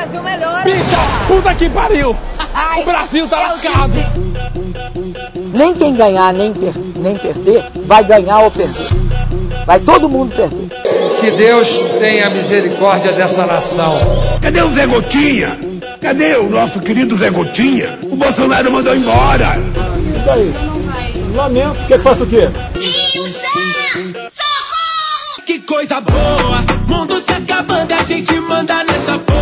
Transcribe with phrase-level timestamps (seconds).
[0.00, 0.62] Brasil melhora.
[0.62, 0.96] Bicha,
[1.28, 2.16] puta que pariu.
[2.78, 3.92] o Brasil tá lascado.
[5.52, 8.88] Nem quem ganhar, nem, per nem perder, vai ganhar ou perder.
[9.66, 10.68] Vai todo mundo perder.
[11.20, 13.92] Que Deus tenha misericórdia dessa nação.
[14.40, 15.58] Cadê o Zé Gotinha?
[16.00, 17.98] Cadê o nosso querido Zé Gotinha?
[18.04, 19.58] O Bolsonaro mandou embora.
[19.58, 20.54] E daí?
[21.34, 21.78] Lamento.
[21.78, 22.48] O que faz o quê?
[25.44, 29.39] Que coisa boa, mundo se acabando, a gente manda nessa porra.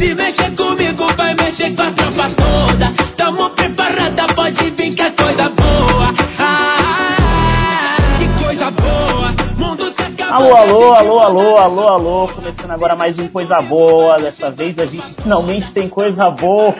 [0.00, 2.90] Se mexer comigo, vai mexer com a tropa toda.
[3.18, 6.14] Tamo preparada, pode vir que é coisa boa.
[6.38, 10.54] Ah, que coisa boa, mundo se acabando.
[10.54, 12.28] Alô, alô, alô, alô, alô, alô.
[12.28, 14.18] Começando agora mais um Coisa Boa.
[14.18, 16.74] Dessa vez a gente finalmente tem coisa boa.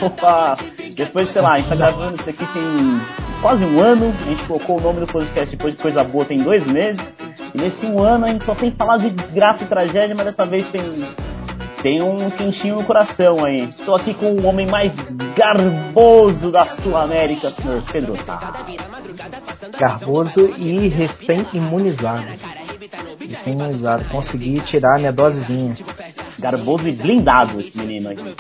[0.97, 3.03] Depois, sei lá, a gente tá gravando isso aqui tem
[3.43, 4.15] quase um ano.
[4.19, 7.03] A gente colocou o nome do podcast depois de Coisa Boa tem dois meses.
[7.55, 10.47] E nesse um ano a gente só tem falado de desgraça e tragédia, mas dessa
[10.47, 10.81] vez tem,
[11.83, 13.65] tem um quentinho no coração aí.
[13.65, 14.95] Estou aqui com o homem mais
[15.35, 18.15] garboso da Sul-América, senhor Pedro.
[19.79, 22.27] Garboso e recém-imunizado.
[23.19, 24.05] Recém-imunizado.
[24.05, 25.75] Consegui tirar minha dosezinha.
[26.39, 28.35] Garboso e blindado esse menino aqui.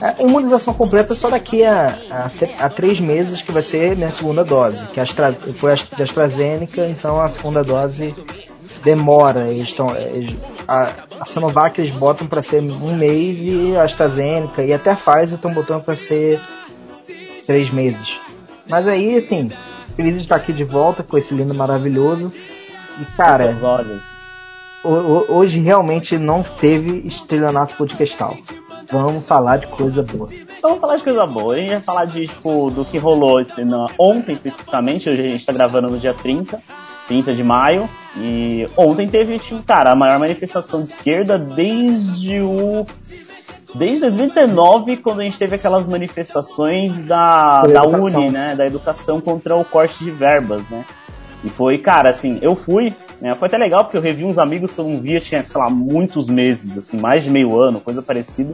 [0.00, 4.44] A imunização completa só daqui a, a, a, três meses, que vai ser minha segunda
[4.44, 4.84] dose.
[4.86, 8.14] Que Astra, foi a de AstraZeneca, então a segunda dose
[8.82, 9.50] demora.
[9.50, 10.34] Eles estão, eles,
[10.66, 14.96] a, a Sinovac eles botam para ser um mês e a AstraZeneca e até a
[14.96, 16.40] Pfizer estão botando para ser
[17.46, 18.18] três meses.
[18.66, 19.50] Mas aí, assim,
[19.94, 22.32] feliz de estar aqui de volta com esse lindo maravilhoso.
[22.98, 23.54] E cara,
[25.28, 28.36] hoje realmente não teve estelionato podcastal.
[28.90, 30.28] Vamos falar de coisa boa.
[30.62, 31.54] Vamos falar de coisa boa.
[31.54, 35.08] A gente vai falar de, tipo, do que rolou esse, na, ontem especificamente.
[35.08, 36.60] Hoje a gente tá gravando no dia 30,
[37.10, 37.88] 30 de maio.
[38.16, 42.86] E ontem teve, tipo, cara, a maior manifestação de esquerda desde o.
[43.74, 48.54] Desde 2019, quando a gente teve aquelas manifestações da, da Uni, né?
[48.56, 50.84] Da educação contra o corte de verbas, né?
[51.44, 54.72] E foi, cara, assim, eu fui, né, foi até legal porque eu revi uns amigos
[54.72, 58.02] que eu não via, tinha, sei lá, muitos meses, assim, mais de meio ano, coisa
[58.02, 58.52] parecida.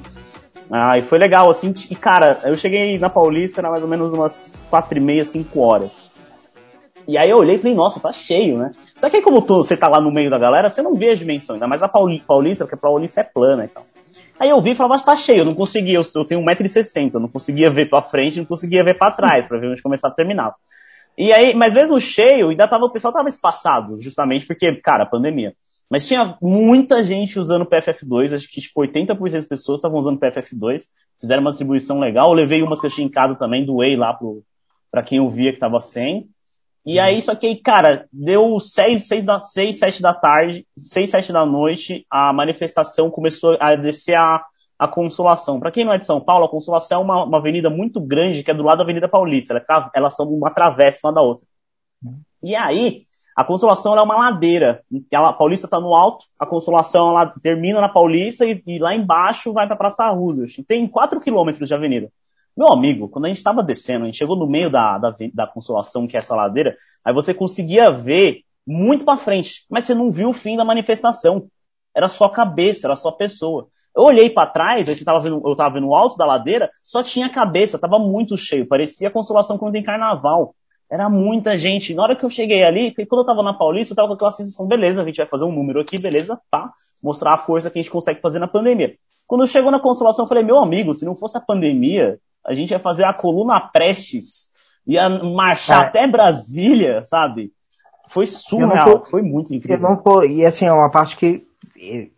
[0.71, 4.13] Ah, e foi legal, assim, e cara, eu cheguei na Paulista, era mais ou menos
[4.13, 6.06] umas quatro e meia, cinco horas.
[7.09, 8.73] E aí eu olhei e falei, nossa, tá cheio, né?
[8.97, 11.11] Só que aí como tu, você tá lá no meio da galera, você não vê
[11.11, 13.87] a dimensão, ainda mais a Paulista, porque a Paulista é plana e tal.
[14.39, 17.15] Aí eu vi e falava, mas tá cheio, eu não conseguia, eu, eu tenho 1,60m,
[17.15, 20.09] eu não conseguia ver pra frente, não conseguia ver pra trás, pra ver onde começar
[20.09, 20.55] a terminar.
[21.17, 25.55] E aí, mas mesmo cheio, ainda tava, o pessoal tava espaçado, justamente porque, cara, pandemia.
[25.89, 30.83] Mas tinha muita gente usando PFF2, acho que tipo 80% das pessoas estavam usando PFF2,
[31.21, 34.13] fizeram uma distribuição legal, eu levei umas que eu tinha em casa também, doei lá
[34.13, 34.43] pro,
[34.91, 36.29] pra quem eu via que tava sem.
[36.87, 41.11] E aí, só que aí, cara, deu 6, 6, da, 6, 7 da tarde, 6,
[41.11, 44.45] 7 da noite, a manifestação começou a descer a,
[44.79, 45.59] a Consolação.
[45.59, 48.45] Para quem não é de São Paulo, a Consolação é uma, uma, avenida muito grande
[48.45, 49.61] que é do lado da Avenida Paulista.
[49.69, 51.45] Ela, elas são uma travessa uma da outra.
[52.41, 53.05] E aí,
[53.35, 54.85] a Consolação é uma ladeira.
[55.13, 59.53] A Paulista está no alto, a Consolação ela termina na Paulista e, e lá embaixo
[59.53, 60.65] vai para Praça Roosevelt.
[60.69, 62.13] Tem 4 quilômetros de avenida.
[62.57, 65.47] Meu amigo, quando a gente estava descendo, a gente chegou no meio da, da, da
[65.47, 70.11] Consolação, que é essa ladeira, aí você conseguia ver muito para frente, mas você não
[70.11, 71.49] viu o fim da manifestação.
[71.95, 73.69] Era só cabeça, era só pessoa.
[73.95, 77.03] Eu olhei para trás, aí tava vendo, eu tava vendo o alto da ladeira, só
[77.03, 80.55] tinha cabeça, tava muito cheio, parecia a consolação quando tem carnaval.
[80.91, 81.95] Era muita gente.
[81.95, 84.33] Na hora que eu cheguei ali, quando eu tava na Paulista, eu tava com aquela
[84.33, 87.79] sensação, beleza, a gente vai fazer um número aqui, beleza, pá, mostrar a força que
[87.79, 88.97] a gente consegue fazer na pandemia.
[89.27, 92.71] Quando chegou na consolação, eu falei, meu amigo, se não fosse a pandemia, a gente
[92.71, 94.49] ia fazer a coluna Prestes,
[94.87, 95.87] ia marchar é.
[95.89, 97.53] até Brasília, sabe?
[98.09, 99.81] Foi surreal, foi muito incrível.
[100.05, 101.47] Não, e assim, é uma parte que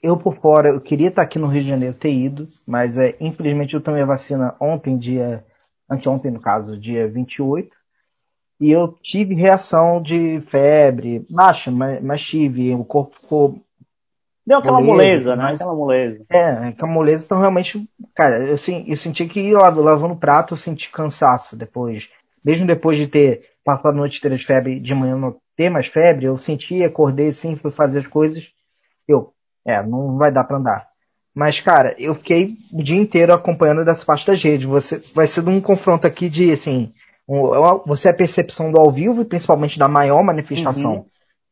[0.02, 3.16] eu por fora, eu queria estar aqui no Rio de Janeiro, ter ido, mas é,
[3.20, 5.44] infelizmente eu tomei a vacina ontem, dia,
[5.90, 7.74] anteontem no caso, dia 28,
[8.60, 13.60] e eu tive reação de febre, baixa, mas, mas tive, o corpo ficou...
[14.48, 15.52] Deu aquela moleza, né?
[15.52, 16.24] Aquela moleza.
[16.30, 18.56] É, aquela moleza, então realmente, cara, eu,
[18.86, 22.08] eu senti que ir lá lavando o prato, eu senti cansaço depois,
[22.42, 25.88] mesmo depois de ter passado a noite inteira de febre, de manhã não ter mais
[25.88, 28.48] febre, eu senti, acordei assim, fui fazer as coisas,
[29.06, 29.34] eu,
[29.66, 30.88] é, não vai dar para andar.
[31.34, 34.66] Mas, cara, eu fiquei o dia inteiro acompanhando dessa parte das redes.
[34.66, 36.94] Você vai ser um confronto aqui de, assim,
[37.28, 40.94] um, é você é a percepção do ao vivo e principalmente da maior manifestação.
[40.94, 41.04] Uhum.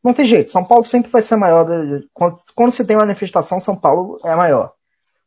[0.06, 1.66] Não tem jeito, São Paulo sempre vai ser maior.
[2.14, 4.72] Quando, quando você tem uma manifestação, São Paulo é maior.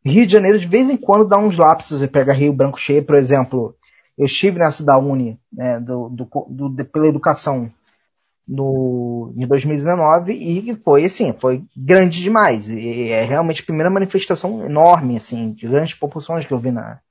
[0.05, 1.99] Rio de Janeiro, de vez em quando, dá uns lapsos.
[1.99, 3.75] Você pega Rio Branco Cheio, por exemplo.
[4.17, 7.69] Eu estive nessa da Uni, né, do, do, do, pela educação.
[8.47, 12.69] no, em 2019 e foi assim, foi grande demais.
[12.69, 17.01] E é realmente a primeira manifestação enorme, assim, de grandes proporções que eu vi na,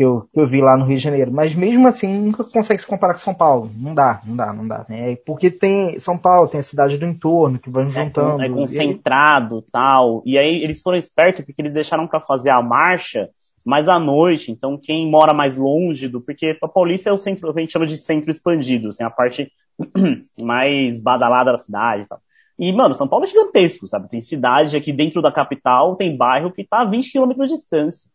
[0.00, 1.30] que eu, que eu vi lá no Rio de Janeiro.
[1.30, 3.70] Mas mesmo assim, nunca consegue se comparar com São Paulo.
[3.76, 4.86] Não dá, não dá, não dá.
[4.88, 5.14] Né?
[5.26, 8.42] Porque tem São Paulo, tem a cidade do entorno que vão é, juntando.
[8.42, 10.22] É concentrado e tal.
[10.24, 13.28] E aí eles foram espertos porque eles deixaram para fazer a marcha
[13.62, 14.50] mais à noite.
[14.50, 16.22] Então quem mora mais longe do.
[16.22, 19.52] Porque a Paulista é o centro, a gente chama de centro expandido, assim, a parte
[20.40, 22.20] mais badalada da cidade e tal.
[22.58, 24.08] E, mano, São Paulo é gigantesco, sabe?
[24.08, 28.10] Tem cidade aqui dentro da capital, tem bairro que tá a 20 km de distância.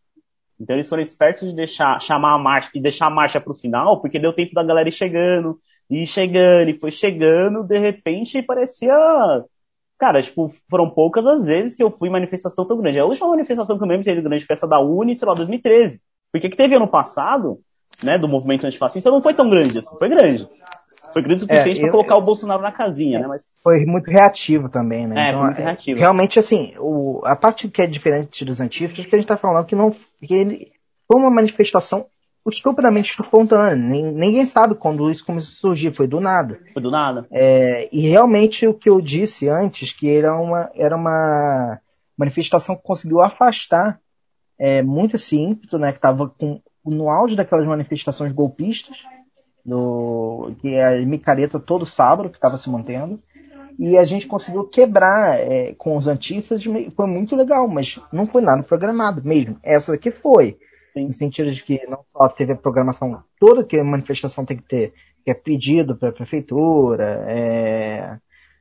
[0.60, 3.54] Então eles foram espertos de deixar, chamar a marcha e deixar a marcha para o
[3.54, 8.42] final, porque deu tempo da galera ir chegando, e chegando, e foi chegando, de repente
[8.42, 8.94] parecia.
[9.98, 12.98] Cara, tipo, foram poucas as vezes que eu fui em manifestação tão grande.
[12.98, 16.00] A última manifestação que eu lembro teve grande festa da Uni, sei lá, 2013.
[16.30, 17.60] Porque que teve ano passado,
[18.02, 20.46] né, do movimento antifascista, não foi tão grande assim, foi grande.
[21.16, 23.26] Foi grande o suficiente é, para colocar o Bolsonaro na casinha, né?
[23.26, 23.50] Mas...
[23.62, 25.14] Foi muito reativo também, né?
[25.18, 25.98] É, então, foi muito reativo.
[25.98, 29.64] Realmente, assim, o, a parte que é diferente dos antifas, que a gente está falando
[29.64, 29.90] que não.
[30.22, 30.72] Que ele,
[31.10, 32.04] foi uma manifestação
[32.46, 33.74] estupidamente espontânea.
[33.74, 36.60] Ninguém sabe quando isso começou a surgir, foi do nada.
[36.74, 37.26] Foi do nada.
[37.30, 41.80] É, e realmente o que eu disse antes, que era uma, era uma
[42.14, 43.98] manifestação que conseguiu afastar
[44.58, 45.92] é, muito esse ímpeto, né?
[45.92, 46.30] Que estava
[46.84, 48.98] no auge daquelas manifestações golpistas
[49.66, 53.20] do que é a micareta todo sábado que estava se mantendo
[53.78, 58.40] e a gente conseguiu quebrar é, com os antifas, foi muito legal, mas não foi
[58.40, 59.58] nada programado mesmo.
[59.62, 60.58] Essa aqui foi,
[60.94, 61.06] Sim.
[61.06, 64.62] no sentido de que não só teve a programação toda que a manifestação tem que
[64.62, 68.18] ter, que é pedido para a prefeitura, é,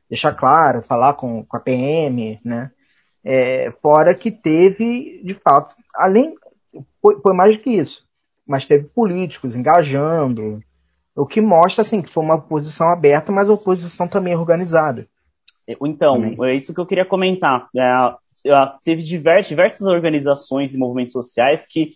[0.09, 2.71] deixar claro, falar com, com a PM, né?
[3.23, 6.35] É, fora que teve, de fato, além,
[7.01, 8.05] foi, foi mais do que isso,
[8.45, 10.61] mas teve políticos engajando,
[11.15, 15.07] o que mostra, assim, que foi uma oposição aberta, mas a oposição também organizada.
[15.67, 16.37] Então, também.
[16.49, 17.67] é isso que eu queria comentar.
[17.75, 18.15] É,
[18.47, 21.93] é, teve diversas, diversas organizações e movimentos sociais que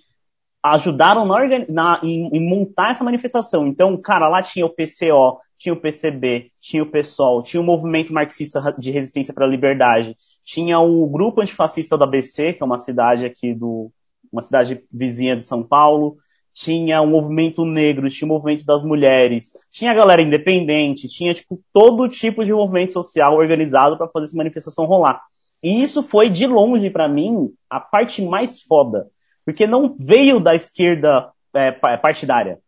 [0.63, 1.38] ajudaram na,
[1.69, 3.68] na, em, em, montar essa manifestação.
[3.68, 8.13] Então, cara, lá tinha o PCO, tinha o PCB, tinha o PSOL, tinha o Movimento
[8.13, 12.77] Marxista de Resistência para a Liberdade, tinha o Grupo Antifascista da ABC, que é uma
[12.77, 13.92] cidade aqui do,
[14.31, 16.18] uma cidade vizinha de São Paulo,
[16.54, 21.62] tinha o movimento negro, tinha o movimento das mulheres, tinha a galera independente, tinha tipo
[21.74, 25.22] todo tipo de movimento social organizado para fazer essa manifestação rolar.
[25.63, 29.07] E isso foi de longe para mim a parte mais foda,
[29.46, 32.60] porque não veio da esquerda é, partidária,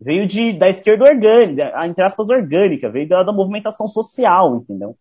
[0.00, 4.96] veio de, da esquerda orgânica, entre aspas orgânica, veio da, da movimentação social, entendeu?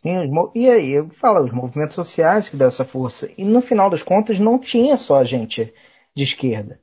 [0.00, 3.28] Sim, e aí, eu falo, os movimentos sociais que dão essa força.
[3.36, 5.74] E no final das contas, não tinha só gente
[6.18, 6.80] de esquerda.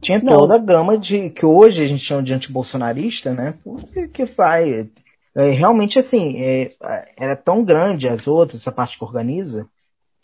[0.00, 0.38] Tinha Não.
[0.38, 3.58] toda a gama de que hoje a gente chama de antibolsonarista, né?
[3.92, 4.88] Que, que faz.
[5.36, 6.72] É, realmente, assim, é,
[7.16, 9.68] era tão grande as outras, essa parte que organiza,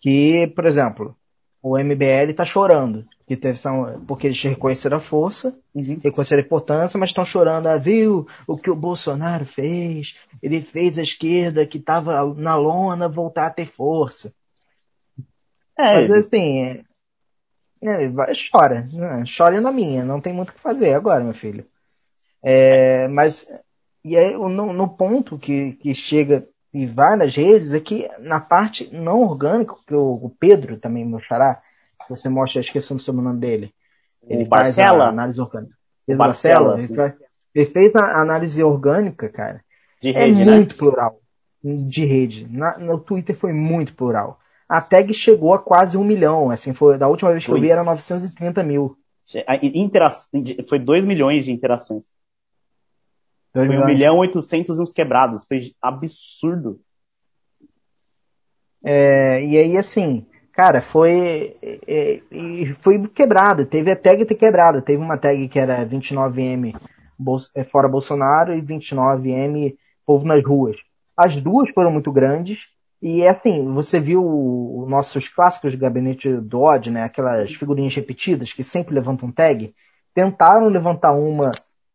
[0.01, 1.15] que, por exemplo,
[1.63, 3.05] o MBL está chorando.
[3.27, 3.59] Que teve,
[4.07, 5.99] porque eles reconheceram a força, uhum.
[6.03, 7.67] reconheceram a importância, mas estão chorando.
[7.67, 10.17] Ah, viu o que o Bolsonaro fez?
[10.41, 14.33] Ele fez a esquerda que estava na lona voltar a ter força.
[15.79, 16.81] É, mas assim, é,
[18.51, 18.89] chora.
[18.93, 19.25] Né?
[19.37, 21.67] Chora na minha, não tem muito o que fazer agora, meu filho.
[22.43, 23.47] É, mas,
[24.05, 28.41] e aí, no, no ponto que, que chega e vai nas redes, é que na
[28.41, 31.61] parte não orgânica, que o, o Pedro também mostrará,
[32.03, 33.75] se você mostra, esqueci o sobrenome dele.
[34.29, 35.05] Ele o faz Barcela?
[35.05, 35.75] a análise orgânica.
[36.07, 37.15] Pedro Barcela, Barcela ele, faz,
[37.55, 39.65] ele, fez a análise orgânica, cara.
[40.01, 40.79] De é rede, é muito né?
[40.79, 41.21] plural.
[41.63, 42.47] De rede.
[42.51, 46.51] Na, no Twitter foi muito plural a tag chegou a quase um milhão.
[46.51, 47.63] Assim, foi, da última vez que pois.
[47.63, 48.97] eu vi era 930 mil.
[49.75, 50.09] Intera
[50.69, 52.09] foi 2 milhões de interações.
[53.53, 55.45] Dois foi 1 milhão 800 e uns quebrados.
[55.45, 56.81] Foi absurdo.
[58.85, 61.57] É, e aí, assim, cara, foi.
[61.63, 62.21] É,
[62.81, 63.67] foi quebrado.
[63.67, 64.83] Teve a tag ter quebrado.
[64.83, 66.79] Teve uma tag que era 29M
[67.55, 70.77] é, fora Bolsonaro e 29M povo nas ruas.
[71.17, 76.33] As duas foram muito grandes e é assim, você viu os nossos clássicos de gabinete
[76.33, 77.03] do ódio, né?
[77.03, 79.75] Aquelas figurinhas repetidas que sempre levantam tag.
[80.15, 81.51] Tentaram levantar uma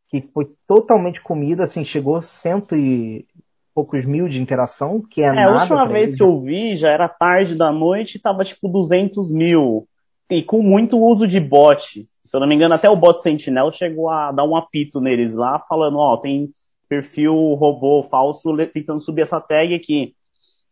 [0.08, 3.26] que foi totalmente comida, assim, chegou cento e
[3.74, 5.50] poucos mil de interação, que é, é nada.
[5.50, 9.32] a última vez que eu vi já era tarde da noite e tava tipo 200
[9.32, 9.88] mil.
[10.30, 12.06] E com muito uso de bot.
[12.24, 15.34] Se eu não me engano, até o bot Sentinel chegou a dar um apito neles
[15.34, 16.52] lá, falando, ó, tem
[16.88, 20.14] perfil robô falso tentando subir essa tag aqui.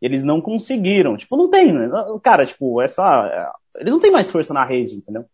[0.01, 1.17] Eles não conseguiram.
[1.17, 1.89] Tipo, não tem, né?
[2.23, 3.53] Cara, tipo, essa.
[3.77, 5.25] Eles não têm mais força na rede, entendeu?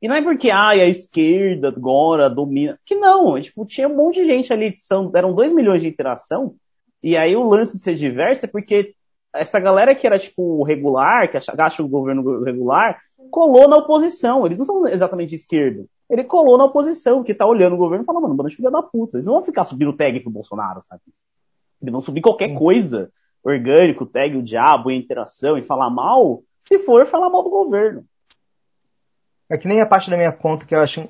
[0.00, 2.78] E não é porque, ai, a esquerda agora domina.
[2.84, 6.56] Que não, tipo, tinha um monte de gente ali, são, eram 2 milhões de interação,
[7.02, 8.94] e aí o lance de ser diverso é porque
[9.32, 13.00] essa galera que era, tipo, regular, que acha o governo regular,
[13.30, 14.44] colou na oposição.
[14.44, 15.84] Eles não são exatamente esquerda.
[16.10, 18.70] Ele colou na oposição, que tá olhando o governo e fala, mano, bando de filha
[18.70, 19.16] da puta.
[19.16, 21.00] Eles não vão ficar subindo tag pro Bolsonaro, sabe?
[21.80, 23.10] Eles vão subir qualquer coisa,
[23.42, 28.04] orgânico, tag o diabo, interação, e falar mal, se for falar mal do governo.
[29.50, 31.06] É que nem a parte da minha conta que eu acho,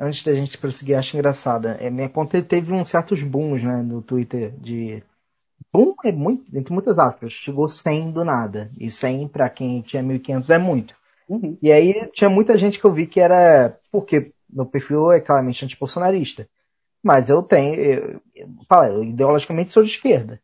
[0.00, 1.72] antes da gente prosseguir, acho engraçada.
[1.80, 5.02] É, minha conta teve uns certos booms, né, no Twitter de
[5.72, 8.70] boom é muito, entre muitas aspas, chegou 100 do nada.
[8.78, 10.94] E 100 para quem tinha 1500 é muito.
[11.28, 11.58] Uhum.
[11.60, 15.64] E aí tinha muita gente que eu vi que era, porque meu perfil é claramente
[15.64, 16.48] antibolsonarista.
[17.02, 18.48] Mas eu tenho, eu, eu,
[18.84, 20.40] eu ideologicamente sou de esquerda.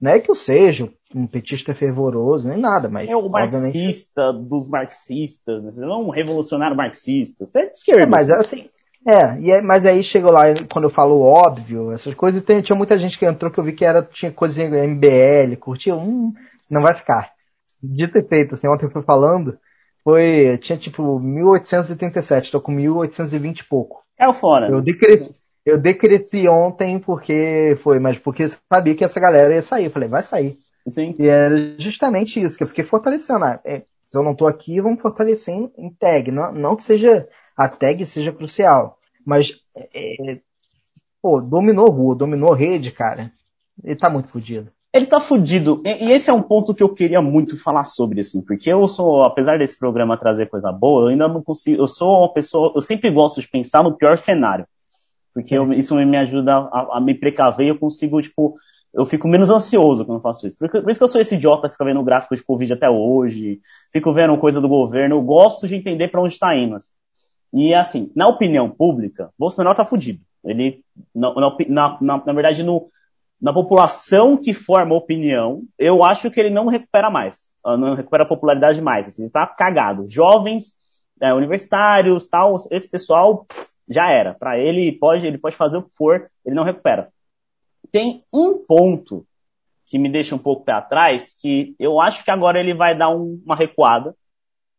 [0.00, 3.08] Não é que eu seja um petista fervoroso, nem nada, mas.
[3.08, 4.48] É o marxista obviamente...
[4.48, 5.70] dos marxistas, né?
[5.70, 8.02] você não é um revolucionário marxista, você é de esquerda.
[8.02, 8.68] É, mas assim.
[9.06, 12.76] É, e é, mas aí chegou lá, quando eu falo óbvio, essas coisas, tem, tinha
[12.76, 16.32] muita gente que entrou que eu vi que era, tinha coisa em MBL, curtia, hum,
[16.70, 17.32] não vai ficar.
[17.82, 19.58] Dito e feito, assim, ontem eu fui falando,
[20.04, 24.02] foi, tinha tipo 1887, tô com 1820 e pouco.
[24.18, 24.68] É o fora.
[24.68, 29.86] Eu decresci, eu decresci ontem porque foi, mas porque sabia que essa galera ia sair.
[29.86, 30.58] Eu falei, vai sair.
[30.92, 31.14] Sim.
[31.18, 33.44] E era justamente isso, que eu fiquei fortalecendo.
[33.44, 36.30] Ah, é, se eu não tô aqui, vamos fortalecer em, em tag.
[36.30, 40.40] Não, não que seja a tag seja crucial, mas é,
[41.20, 43.30] pô, dominou rua, dominou rede, cara.
[43.84, 44.70] Ele tá muito fodido.
[44.92, 45.80] Ele tá fudido.
[45.84, 48.88] E, e, esse é um ponto que eu queria muito falar sobre, assim, porque eu
[48.88, 51.80] sou, apesar desse programa trazer coisa boa, eu ainda não consigo.
[51.80, 54.66] Eu sou uma pessoa, eu sempre gosto de pensar no pior cenário.
[55.32, 58.56] Porque eu, isso me ajuda a, a me precaver e eu consigo, tipo,
[58.92, 60.58] eu fico menos ansioso quando eu faço isso.
[60.58, 62.90] Por, por isso que eu sou esse idiota que fica vendo gráfico de Covid até
[62.90, 63.60] hoje,
[63.92, 66.76] fico vendo coisa do governo, eu gosto de entender para onde está indo.
[67.52, 70.20] E assim, na opinião pública, Bolsonaro tá fudido.
[70.44, 70.82] Ele,
[71.14, 72.90] na, na, na, na verdade, no,
[73.40, 78.26] na população que forma opinião, eu acho que ele não recupera mais, ah, não recupera
[78.26, 80.06] popularidade mais, assim, ele tá cagado.
[80.08, 80.74] Jovens,
[81.20, 83.46] é, universitários, tal, esse pessoal
[83.90, 84.34] já era.
[84.34, 87.10] Para ele pode, ele pode fazer o que for, ele não recupera
[87.90, 89.26] tem um ponto
[89.86, 93.10] que me deixa um pouco pé atrás, que eu acho que agora ele vai dar
[93.10, 94.14] um, uma recuada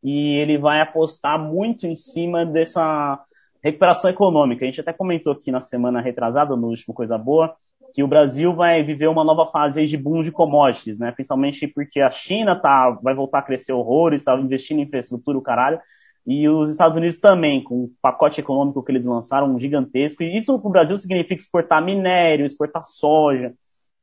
[0.03, 3.19] e ele vai apostar muito em cima dessa
[3.63, 4.63] recuperação econômica.
[4.63, 7.55] A gente até comentou aqui na semana retrasada, no último Coisa Boa,
[7.93, 11.11] que o Brasil vai viver uma nova fase de boom de commodities, né?
[11.11, 15.41] Principalmente porque a China tá, vai voltar a crescer horrores, está investindo em infraestrutura, o
[15.41, 15.79] caralho.
[16.25, 20.21] E os Estados Unidos também, com o pacote econômico que eles lançaram, gigantesco.
[20.21, 23.53] E isso para o Brasil significa exportar minério, exportar soja,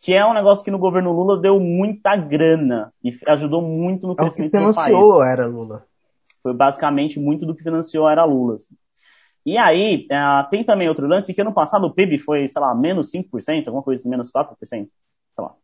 [0.01, 4.17] que é um negócio que no governo Lula deu muita grana e ajudou muito no
[4.17, 5.31] crescimento é o que financiou do país.
[5.31, 5.85] era Lula.
[6.43, 8.57] Foi basicamente muito do que financiou era Lula.
[8.57, 8.75] Assim.
[9.47, 12.75] E aí, uh, tem também outro lance que ano passado o PIB foi, sei lá,
[12.75, 14.57] menos 5%, alguma coisa assim, menos 4%.
[14.67, 14.89] Sei
[15.39, 15.55] lá.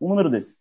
[0.00, 0.58] Um número desse.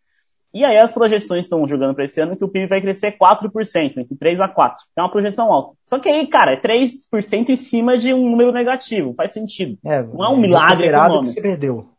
[0.53, 3.97] E aí as projeções estão jogando para esse ano que o PIB vai crescer 4%,
[3.97, 4.85] entre 3 a 4.
[4.97, 5.77] É uma projeção alta.
[5.87, 9.13] Só que aí, cara, é 3% em cima de um número negativo.
[9.13, 9.77] Faz sentido.
[9.85, 11.23] É, não é um milagre econômico.
[11.23, 11.89] que você perdeu.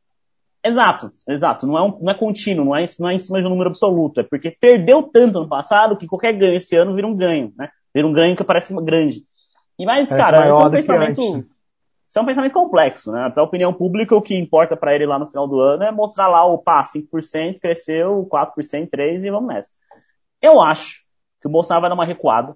[0.65, 1.67] Exato, exato.
[1.67, 3.71] Não é, um, não é contínuo, não é, não é em cima de um número
[3.71, 4.21] absoluto.
[4.21, 7.71] É porque perdeu tanto no passado que qualquer ganho esse ano vira um ganho, né?
[7.95, 9.25] Vira um ganho que parece grande.
[9.79, 11.47] E mais, parece cara, esse é um pensamento
[12.13, 13.31] isso é um pensamento complexo, né?
[13.31, 15.91] Para a opinião pública, o que importa para ele lá no final do ano é
[15.91, 19.71] mostrar lá o pá, 5%, cresceu, 4%, 3% e vamos nessa.
[20.43, 21.05] Eu acho
[21.41, 22.55] que o Bolsonaro vai dar uma recuada,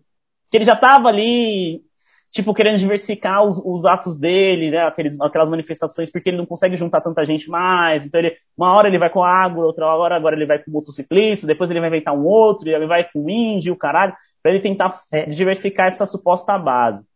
[0.51, 1.81] que ele já estava ali,
[2.31, 4.83] tipo, querendo diversificar os, os, atos dele, né?
[4.83, 8.05] Aqueles, aquelas manifestações, porque ele não consegue juntar tanta gente mais.
[8.05, 11.47] Então, ele, uma hora ele vai com água, outra hora agora ele vai com motociclista,
[11.47, 14.61] depois ele vai inventar um outro, e ele vai com índio, o caralho, para ele
[14.61, 15.25] tentar é.
[15.25, 17.07] diversificar essa suposta base.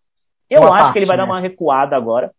[0.50, 1.22] Eu uma acho parte, que ele vai né?
[1.22, 2.32] dar uma recuada agora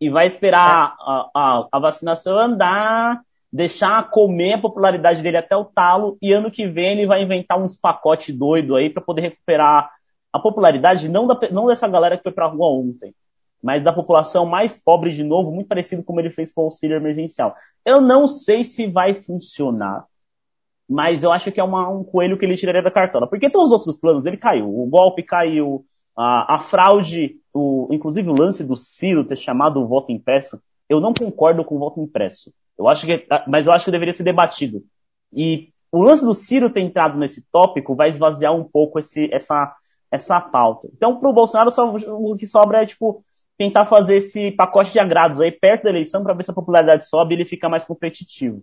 [0.00, 1.02] e vai esperar é.
[1.02, 3.22] a, a, a, vacinação andar,
[3.52, 7.58] deixar comer a popularidade dele até o talo e ano que vem ele vai inventar
[7.58, 9.90] uns pacotes doido aí para poder recuperar
[10.32, 13.14] a popularidade não, da, não dessa galera que foi pra rua ontem,
[13.62, 16.96] mas da população mais pobre de novo, muito parecido como ele fez com o auxílio
[16.96, 17.54] emergencial.
[17.84, 20.04] Eu não sei se vai funcionar,
[20.88, 23.26] mas eu acho que é uma, um coelho que ele tiraria da cartola.
[23.26, 24.68] Porque todos os outros planos, ele caiu.
[24.68, 25.84] O golpe caiu,
[26.16, 31.00] a, a fraude, o, inclusive o lance do Ciro ter chamado o voto impresso, eu
[31.00, 32.52] não concordo com o voto impresso.
[32.78, 34.82] Eu acho que, mas eu acho que deveria ser debatido.
[35.32, 39.74] E o lance do Ciro ter entrado nesse tópico vai esvaziar um pouco esse, essa,
[40.10, 40.88] essa pauta.
[40.94, 43.24] Então, para o Bolsonaro, só, o que sobra é, tipo,
[43.58, 47.08] tentar fazer esse pacote de agrados aí perto da eleição para ver se a popularidade
[47.08, 48.62] sobe e ele fica mais competitivo.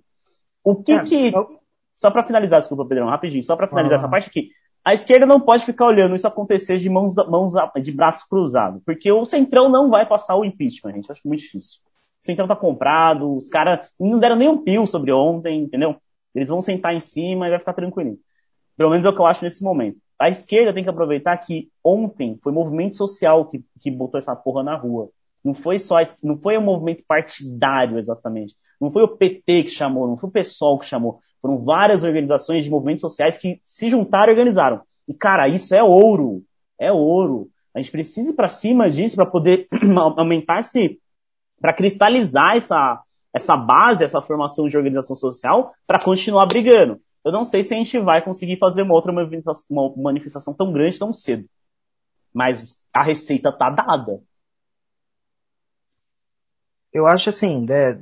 [0.63, 1.33] O que é, que...
[1.33, 1.59] Eu...
[1.95, 4.01] Só para finalizar, desculpa, Pedrão, rapidinho, só para finalizar ah.
[4.01, 4.51] essa parte aqui.
[4.83, 9.11] A esquerda não pode ficar olhando isso acontecer de mãos, mãos de braço cruzado, porque
[9.11, 11.11] o Centrão não vai passar o impeachment, gente.
[11.11, 11.79] Acho muito difícil.
[12.23, 15.95] O Centrão tá comprado, os caras não deram nem um pio sobre ontem, entendeu?
[16.33, 18.17] Eles vão sentar em cima e vai ficar tranquilinho.
[18.77, 19.97] Pelo menos é o que eu acho nesse momento.
[20.17, 24.63] A esquerda tem que aproveitar que ontem foi movimento social que, que botou essa porra
[24.63, 25.09] na rua.
[25.43, 28.55] Não foi só, não foi um movimento partidário exatamente.
[28.79, 31.19] Não foi o PT que chamou, não foi o PSOL que chamou.
[31.41, 34.81] Foram várias organizações de movimentos sociais que se juntaram e organizaram.
[35.07, 36.43] E, cara, isso é ouro.
[36.77, 37.49] É ouro.
[37.73, 39.67] A gente precisa ir para cima disso para poder
[40.17, 40.99] aumentar-se,
[41.61, 43.01] para cristalizar essa,
[43.33, 46.99] essa base, essa formação de organização social, para continuar brigando.
[47.23, 50.71] Eu não sei se a gente vai conseguir fazer uma outra manifestação, uma manifestação tão
[50.71, 51.45] grande tão cedo.
[52.33, 54.21] Mas a receita tá dada.
[56.91, 58.01] Eu acho assim, né,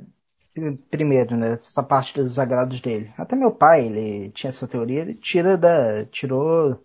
[0.90, 3.12] primeiro, né, essa parte dos agrados dele.
[3.16, 6.84] Até meu pai, ele tinha essa teoria, ele tira da, tirou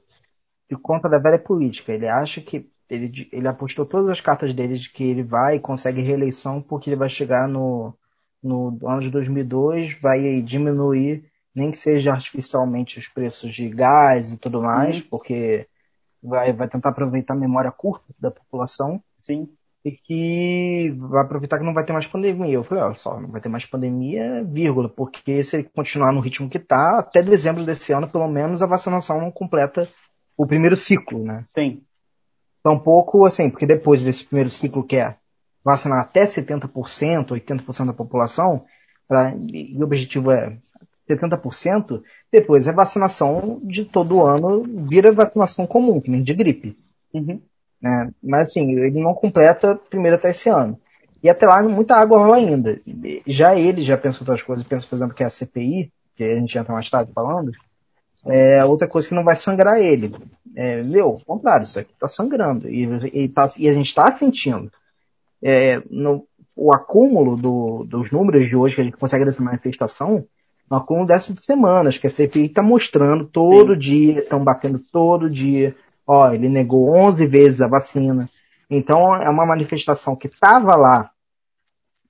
[0.70, 1.94] de conta da velha política.
[1.94, 5.62] Ele acha que ele, ele apostou todas as cartas dele de que ele vai e
[5.62, 7.98] consegue reeleição porque ele vai chegar no,
[8.42, 14.38] no ano de 2002, vai diminuir, nem que seja artificialmente, os preços de gás e
[14.38, 15.08] tudo mais, uhum.
[15.10, 15.68] porque
[16.22, 19.02] vai, vai tentar aproveitar a memória curta da população.
[19.22, 19.50] Sim
[19.86, 22.54] e que vai aproveitar que não vai ter mais pandemia.
[22.54, 26.22] Eu falei, olha só, não vai ter mais pandemia, vírgula, porque se ele continuar no
[26.22, 29.88] ritmo que está, até dezembro desse ano, pelo menos, a vacinação não completa
[30.38, 31.44] o primeiro ciclo, né?
[31.48, 31.82] Sim.
[32.64, 35.18] Tampouco, assim, porque depois desse primeiro ciclo que é
[35.64, 38.66] vacinar até 70%, 80% da população,
[39.08, 40.58] pra, e o objetivo é
[41.10, 46.78] 70%, depois é vacinação de todo ano, vira vacinação comum, que nem de gripe.
[47.14, 47.42] Uhum.
[47.84, 48.10] Né?
[48.24, 50.80] Mas assim, ele não completa primeiro até esse ano.
[51.22, 52.80] E até lá muita água rola ainda.
[53.28, 56.36] Já ele já pensa outras coisas, pensa, por exemplo, que é a CPI, que a
[56.36, 57.52] gente entra mais tarde falando,
[58.26, 60.16] é outra coisa que não vai sangrar ele.
[60.56, 62.70] É, meu, ao contrário, isso aqui está sangrando.
[62.70, 64.72] E, e, tá, e, a gente está sentindo.
[65.42, 66.26] É, no,
[66.56, 70.26] o acúmulo do, dos números de hoje que a gente consegue dessa manifestação,
[70.70, 73.80] no acúmulo dessas semanas, que a CPI está mostrando todo Sim.
[73.80, 75.76] dia, estão batendo todo dia.
[76.06, 78.30] Ó, ele negou 11 vezes a vacina.
[78.70, 81.12] Então é uma manifestação que estava lá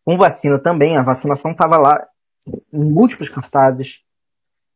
[0.06, 2.06] com vacina também, a vacinação estava lá
[2.74, 4.02] em múltiplos cartazes.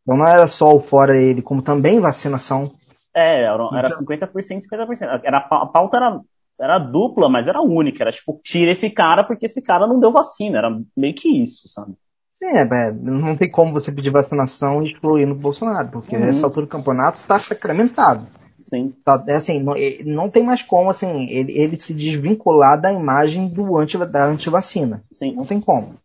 [0.01, 2.73] Então não era só o fora ele, como também vacinação.
[3.13, 5.21] É, era, era então, 50%, 50%.
[5.23, 6.21] Era, a pauta era,
[6.60, 8.03] era dupla, mas era única.
[8.03, 10.60] Era tipo, tira esse cara porque esse cara não deu vacina.
[10.60, 11.93] Era meio que isso, sabe?
[12.41, 16.25] É, é não tem como você pedir vacinação e excluir no Bolsonaro, porque uhum.
[16.25, 18.27] nessa altura do campeonato está sacramentado.
[18.67, 18.93] Sim.
[19.01, 23.47] Tá, é assim, não, não, tem mais como assim, ele, ele se desvincular da imagem
[23.47, 25.01] do anti, da antivacina.
[25.15, 25.34] Sim.
[25.34, 25.95] Não tem como.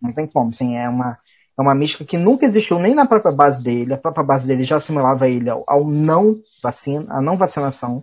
[0.00, 0.48] Não tem como.
[0.48, 1.18] Assim, é uma,
[1.56, 3.92] é uma mística que nunca existiu nem na própria base dele.
[3.92, 8.02] A própria base dele já assimilava ele ao, ao não vacina, a não vacinação.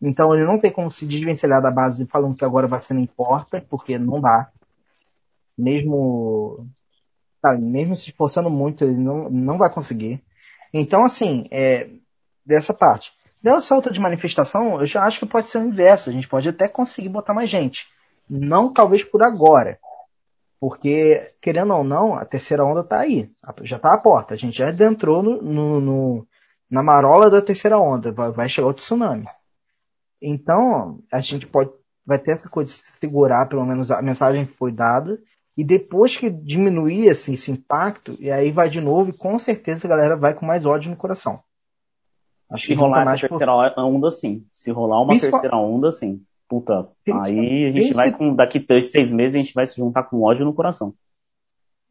[0.00, 3.60] Então ele não tem como se desvencilhar da base falando que agora a vacina importa,
[3.68, 4.52] porque não dá.
[5.58, 6.64] Mesmo,
[7.42, 10.22] sabe, mesmo se esforçando muito, ele não, não vai conseguir.
[10.72, 11.90] Então, assim, é,
[12.50, 13.12] dessa parte.
[13.42, 16.10] Dessa outra de manifestação, eu já acho que pode ser o inverso.
[16.10, 17.88] A gente pode até conseguir botar mais gente.
[18.28, 19.78] Não talvez por agora.
[20.60, 23.30] Porque, querendo ou não, a terceira onda está aí.
[23.62, 24.34] Já está à porta.
[24.34, 26.26] A gente já adentrou no, no, no,
[26.70, 28.12] na marola da terceira onda.
[28.12, 29.24] Vai, vai chegar o tsunami.
[30.20, 31.70] Então, a gente pode
[32.04, 35.20] vai ter essa coisa de se segurar, pelo menos a mensagem foi dada.
[35.56, 39.86] E depois que diminuir assim, esse impacto, e aí vai de novo, e com certeza
[39.86, 41.40] a galera vai com mais ódio no coração.
[42.52, 43.82] Acho se rolar essa terceira por...
[43.82, 44.44] onda, sim.
[44.54, 46.22] Se rolar uma terceira onda, sim.
[46.48, 46.88] Puta,
[47.22, 48.34] aí a gente vai com.
[48.34, 50.92] Daqui três, seis meses a gente vai se juntar com ódio no coração.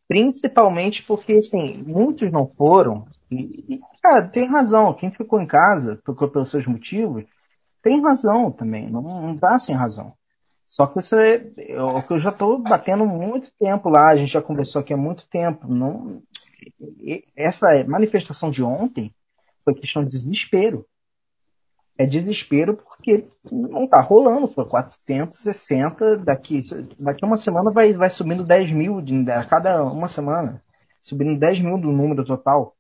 [0.05, 3.05] Principalmente porque, assim, muitos não foram.
[3.31, 4.93] E, e, cara, tem razão.
[4.93, 7.23] Quem ficou em casa, por, pelos seus motivos,
[7.81, 8.89] tem razão também.
[8.89, 10.13] Não, não tá sem razão.
[10.67, 11.53] Só que você.
[11.57, 15.25] Eu, eu já tô batendo muito tempo lá, a gente já conversou aqui há muito
[15.29, 15.67] tempo.
[15.67, 16.21] Não,
[17.35, 19.13] essa manifestação de ontem
[19.69, 20.85] foi questão de desespero.
[21.97, 26.61] É desespero porque não tá rolando, foi 460, daqui,
[26.97, 30.63] daqui uma semana vai, vai subindo 10 mil de, a cada uma semana.
[31.01, 32.75] Subindo 10 mil do número total.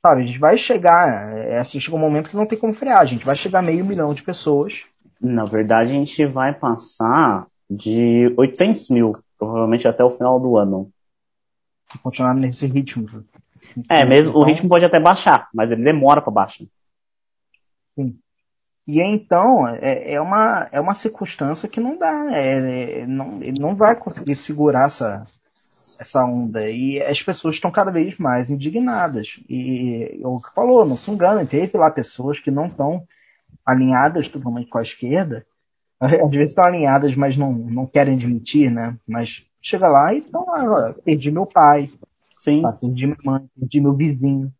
[0.00, 3.00] Sabe, a gente vai chegar, é assim, chega um momento que não tem como frear,
[3.00, 4.84] a gente vai chegar a meio milhão de pessoas.
[5.20, 10.90] Na verdade, a gente vai passar de 800 mil, provavelmente até o final do ano.
[12.02, 13.24] Continuar nesse ritmo.
[13.90, 16.64] É, mesmo então, o ritmo pode até baixar, mas ele demora para baixar.
[17.94, 18.18] Sim.
[18.86, 23.60] E então é, é, uma, é uma circunstância que não dá, é, é, não, ele
[23.60, 25.26] não vai conseguir segurar essa,
[25.98, 29.40] essa onda e as pessoas estão cada vez mais indignadas.
[29.48, 33.06] E o que falou, não se engana, teve lá pessoas que não estão
[33.66, 35.46] alinhadas totalmente com a esquerda,
[35.98, 38.98] às vezes estão alinhadas, mas não, não querem admitir, né?
[39.08, 41.90] Mas chega lá e estão lá, perdi meu pai,
[42.44, 42.60] Sim.
[42.60, 44.52] Tá, perdi minha mãe, perdi meu vizinho.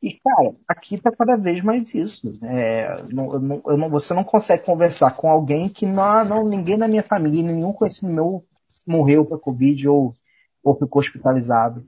[0.00, 2.38] E, cara, aqui tá cada vez mais isso.
[2.44, 6.86] É, não, não, não, você não consegue conversar com alguém que não, não ninguém na
[6.86, 8.44] minha família, nenhum conhecido meu
[8.86, 10.14] morreu por Covid ou,
[10.62, 11.84] ou ficou hospitalizado.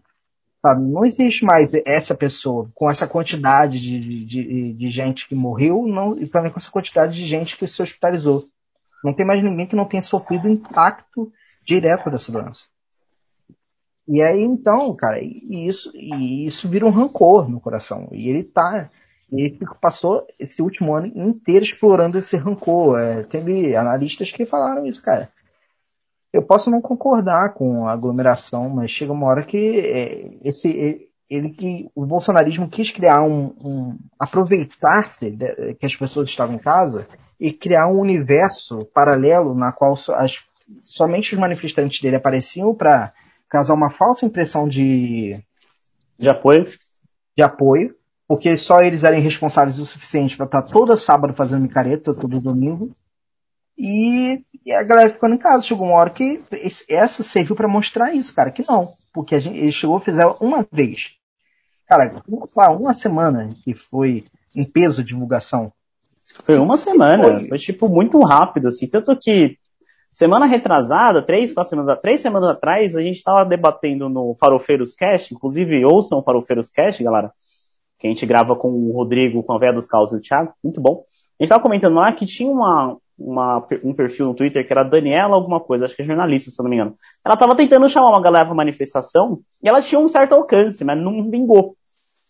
[0.60, 0.82] Sabe?
[0.90, 6.18] Não existe mais essa pessoa com essa quantidade de, de, de gente que morreu não,
[6.18, 8.48] e também com essa quantidade de gente que se hospitalizou.
[9.04, 11.32] Não tem mais ninguém que não tenha sofrido impacto
[11.64, 12.66] direto dessa doença.
[14.12, 18.08] E aí, então, cara, e isso, e isso vira um rancor no coração.
[18.10, 18.90] E ele tá.
[19.30, 22.98] Ele passou esse último ano inteiro explorando esse rancor.
[22.98, 25.30] É, teve analistas que falaram isso, cara.
[26.32, 31.50] Eu posso não concordar com a aglomeração, mas chega uma hora que é, esse ele
[31.50, 35.30] que o bolsonarismo quis criar um, um aproveitar-se
[35.78, 37.06] que as pessoas estavam em casa
[37.38, 40.38] e criar um universo paralelo na qual as,
[40.82, 43.12] somente os manifestantes dele apareciam para
[43.50, 45.42] causar uma falsa impressão de
[46.18, 46.66] de apoio,
[47.36, 47.96] de apoio,
[48.28, 52.94] porque só eles eram responsáveis o suficiente para estar todo sábado fazendo micareta, todo domingo.
[53.76, 55.64] E, e, a galera ficando em casa.
[55.64, 58.92] Chegou uma hora que esse, essa serviu para mostrar isso, cara, que não.
[59.12, 61.12] Porque a gente, ele chegou a fazer uma vez.
[61.88, 65.72] Cara, sei lá, uma semana que foi em peso de divulgação.
[66.44, 67.22] Foi uma semana.
[67.22, 68.86] Foi, foi tipo muito rápido, assim.
[68.86, 69.58] Tanto que
[70.12, 75.32] Semana retrasada, três, quatro semanas, três semanas atrás, a gente estava debatendo no Farofeiros Cast,
[75.32, 77.32] inclusive ouçam o Farofeiros Cast, galera,
[77.96, 80.52] que a gente grava com o Rodrigo, com a Véia dos Caos e o Thiago,
[80.64, 81.04] muito bom.
[81.38, 84.82] A gente estava comentando lá que tinha uma, uma, um perfil no Twitter que era
[84.82, 86.94] Daniela alguma coisa, acho que é jornalista, se eu não me engano.
[87.24, 91.00] Ela estava tentando chamar uma galera para manifestação e ela tinha um certo alcance, mas
[91.00, 91.76] não vingou.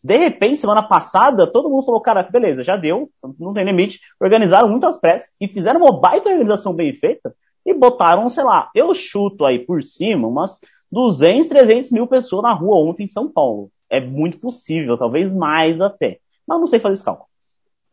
[0.05, 4.01] De repente, semana passada, todo mundo falou, cara, beleza, já deu, não tem limite.
[4.21, 7.35] Organizaram muitas pressas e fizeram uma baita organização bem feita
[7.65, 12.53] e botaram, sei lá, eu chuto aí por cima umas 200, 300 mil pessoas na
[12.53, 13.71] rua ontem em São Paulo.
[13.89, 16.19] É muito possível, talvez mais até.
[16.47, 17.29] Mas não sei fazer esse cálculo.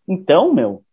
[0.08, 0.84] Então, meu.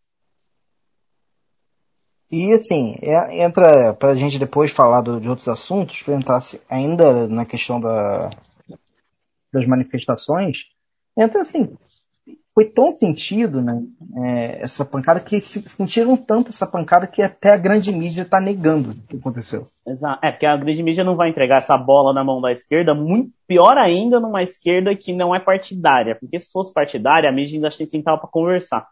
[2.30, 7.44] E assim, é, entra pra gente depois falar do, de outros assuntos, entrar ainda na
[7.44, 8.30] questão da,
[9.52, 10.64] das manifestações,
[11.16, 11.76] entra assim,
[12.54, 13.82] foi tão sentido, né,
[14.16, 18.40] é, essa pancada, que se sentiram tanto essa pancada que até a grande mídia está
[18.40, 19.66] negando o que aconteceu.
[19.86, 20.24] Exato.
[20.24, 23.32] É, porque a grande mídia não vai entregar essa bola na mão da esquerda, muito
[23.48, 26.14] pior ainda numa esquerda que não é partidária.
[26.14, 28.86] Porque se fosse partidária, a mídia ainda tentava para conversar.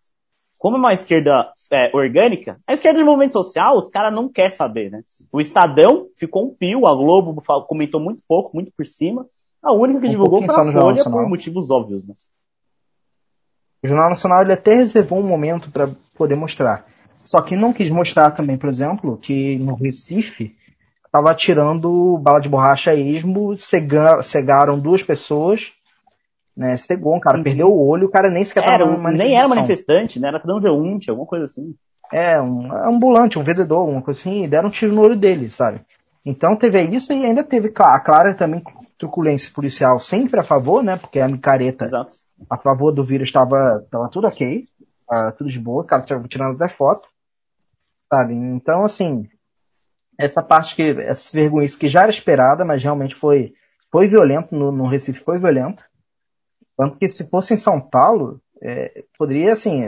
[0.58, 4.50] Como é uma esquerda é, orgânica, a esquerda de movimento social, os caras não quer
[4.50, 5.02] saber, né?
[5.32, 9.26] O Estadão ficou um pio, a Globo comentou muito pouco, muito por cima.
[9.62, 12.14] A única que um divulgou foi a Folha por motivos óbvios, né?
[13.82, 16.86] O Jornal Nacional ele até reservou um momento para poder mostrar.
[17.24, 20.54] Só que não quis mostrar também, por exemplo, que no Recife
[21.04, 25.72] estava atirando bala de borracha a esmo, cega, cegaram duas pessoas,
[26.56, 26.76] né?
[26.76, 27.42] Cegou um cara, uhum.
[27.42, 30.28] perdeu o olho, o cara nem sequer era, um, Nem era manifestante, né?
[30.28, 31.74] Era transeunte, alguma coisa assim.
[32.12, 35.50] É, um ambulante, um vendedor, alguma coisa assim, e deram um tiro no olho dele,
[35.50, 35.80] sabe?
[36.24, 38.62] Então teve isso e ainda teve a Clara também
[38.96, 40.96] truculência policial sempre a favor, né?
[40.96, 44.66] Porque a micareta Exato a favor do vírus estava tava tudo ok,
[45.10, 47.08] uh, tudo de boa, o cara tirando até foto,
[48.12, 48.34] sabe?
[48.34, 49.28] Então, assim,
[50.18, 53.54] essa parte que, essa vergonha que já era esperada, mas realmente foi,
[53.90, 55.82] foi violento, no, no Recife foi violento.
[56.76, 59.82] Tanto que se fosse em São Paulo, é, poderia, assim,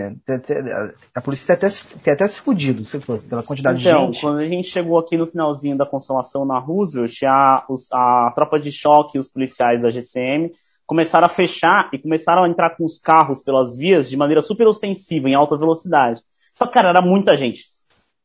[1.14, 4.14] a polícia ter até, se, ter até se fudido, se fosse, pela quantidade então, de
[4.14, 4.20] gente.
[4.20, 8.72] quando a gente chegou aqui no finalzinho da consolação na Roosevelt, a, a tropa de
[8.72, 10.50] choque e os policiais da GCM
[10.86, 14.66] começaram a fechar e começaram a entrar com os carros pelas vias de maneira super
[14.66, 16.22] ostensiva, em alta velocidade.
[16.54, 17.64] Só que, cara, era muita gente.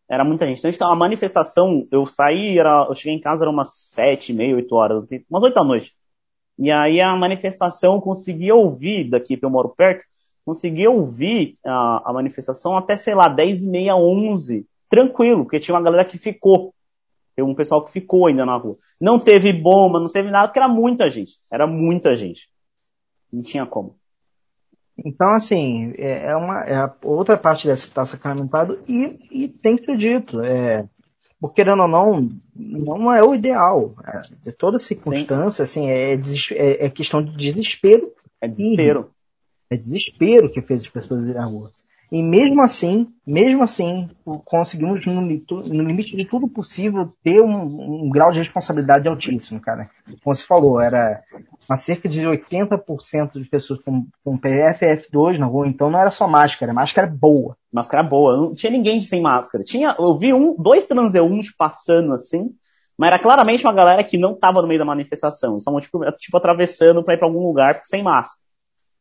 [0.10, 0.66] Era muita gente.
[0.68, 4.74] Então, a manifestação, eu saí, era, eu cheguei em casa, era umas sete, meia, oito
[4.76, 5.94] horas, umas oito da noite.
[6.58, 10.04] E aí a manifestação, conseguia ouvir, daqui que eu moro perto,
[10.44, 14.66] conseguia ouvir a, a manifestação até, sei lá, dez e meia, onze.
[14.90, 16.74] Tranquilo, porque tinha uma galera que ficou.
[17.40, 18.78] Tem um pessoal que ficou ainda na rua.
[19.00, 21.36] Não teve bomba, não teve nada, porque era muita gente.
[21.50, 22.50] Era muita gente.
[23.32, 23.96] Não tinha como.
[24.98, 29.78] Então, assim, é, é uma é outra parte dessa que está sacramentado e, e tem
[29.78, 30.42] que ser dito.
[30.42, 30.86] É,
[31.40, 33.96] porque, querendo ou não, não é o ideal.
[34.46, 35.90] É, toda circunstância, Sim.
[35.90, 38.12] assim, é, é, é, questão de desespero.
[38.42, 39.12] É desespero.
[39.72, 41.72] E, é desespero que fez as pessoas ir à rua.
[42.12, 44.10] E mesmo assim, mesmo assim,
[44.44, 49.90] conseguimos, no, limite de tudo possível, ter um, um, grau de responsabilidade altíssimo, cara.
[50.24, 51.22] Como você falou, era
[51.70, 56.28] uma cerca de 80% de pessoas com, com PFF2 na rua, então não era só
[56.28, 57.56] máscara, máscara boa.
[57.72, 59.64] Máscara boa, não tinha ninguém sem máscara.
[59.64, 62.50] Tinha, eu vi um, dois transeuntes passando assim,
[62.98, 65.58] mas era claramente uma galera que não tava no meio da manifestação.
[65.58, 68.42] Estavam, tipo, tipo, atravessando pra ir pra algum lugar sem máscara.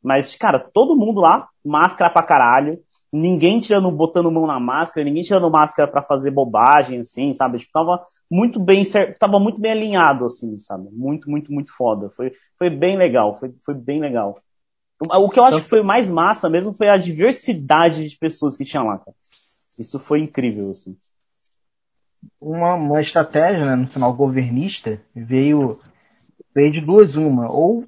[0.03, 2.79] Mas, cara, todo mundo lá, máscara pra caralho,
[3.13, 7.59] ninguém tirando, botando mão na máscara, ninguém tirando máscara para fazer bobagem, assim, sabe?
[7.59, 8.85] Tipo, tava muito bem,
[9.19, 10.89] tava muito bem alinhado, assim, sabe?
[10.93, 12.11] Muito, muito, muito foda.
[12.11, 14.41] Foi, foi bem legal, foi, foi bem legal.
[15.01, 18.65] O que eu acho que foi mais massa mesmo foi a diversidade de pessoas que
[18.65, 19.17] tinha lá, cara.
[19.79, 20.97] Isso foi incrível, assim.
[22.41, 25.79] Uma, uma estratégia, né, no final governista, veio,
[26.53, 27.49] veio de duas uma.
[27.49, 27.87] Ou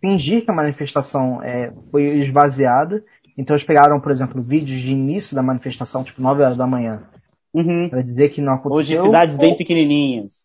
[0.00, 3.02] fingir que a manifestação é, foi esvaziada
[3.40, 7.02] então eles pegaram, por exemplo, vídeos de início da manifestação, tipo 9 horas da manhã,
[7.54, 7.88] uhum.
[7.88, 8.98] para dizer que não aconteceu.
[8.98, 10.44] Hoje cidades ou, bem pequenininhas.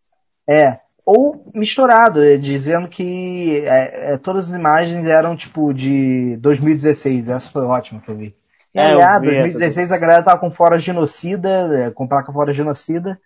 [0.49, 0.79] É.
[1.05, 7.27] Ou misturado, é, dizendo que é, é, todas as imagens eram tipo de 2016.
[7.29, 8.33] Essa foi ótima que eu vi.
[8.73, 13.19] E, é, aliás, 2016 a galera tava com fora genocida, com placa fora genocida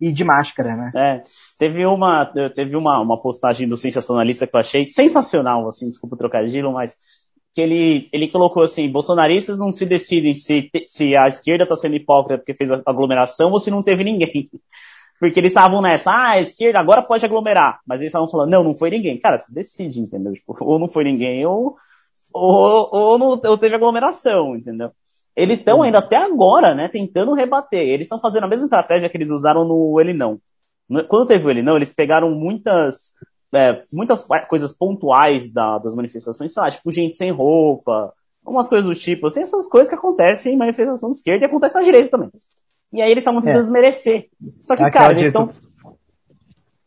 [0.00, 0.92] e de máscara, né?
[0.94, 1.22] É,
[1.58, 6.18] teve uma, teve uma, uma postagem do sensacionalista que eu achei sensacional, assim, desculpa o
[6.18, 6.96] trocadilho, mas
[7.56, 11.96] que ele, ele colocou assim, bolsonaristas não se decidem se, se a esquerda está sendo
[11.96, 14.50] hipócrita porque fez aglomeração ou se não teve ninguém.
[15.18, 17.80] Porque eles estavam nessa, ah, a esquerda agora pode aglomerar.
[17.86, 19.18] Mas eles estavam falando, não, não foi ninguém.
[19.18, 20.34] Cara, se decide, entendeu?
[20.34, 21.74] Tipo, ou não foi ninguém, ou,
[22.34, 24.90] ou, ou, não, ou teve aglomeração, entendeu?
[25.34, 27.80] Eles estão ainda até agora, né, tentando rebater.
[27.80, 30.38] Eles estão fazendo a mesma estratégia que eles usaram no Ele Não.
[31.08, 33.14] Quando teve o Ele Não, eles pegaram muitas
[33.56, 38.12] é, muitas coisas pontuais da, das manifestações, sei lá, tipo gente sem roupa,
[38.44, 41.80] algumas coisas do tipo, assim, essas coisas que acontecem em manifestação de esquerda e acontecem
[41.80, 42.30] na direita também.
[42.92, 43.62] E aí eles estavam tentando é.
[43.62, 44.28] desmerecer.
[44.62, 45.50] Só que, é cara, eles estão.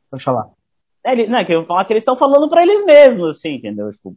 [0.10, 0.50] Pode falar.
[1.04, 3.92] É, não, é que eu falar que eles estão falando para eles mesmos, assim, entendeu?
[3.92, 4.16] Tipo,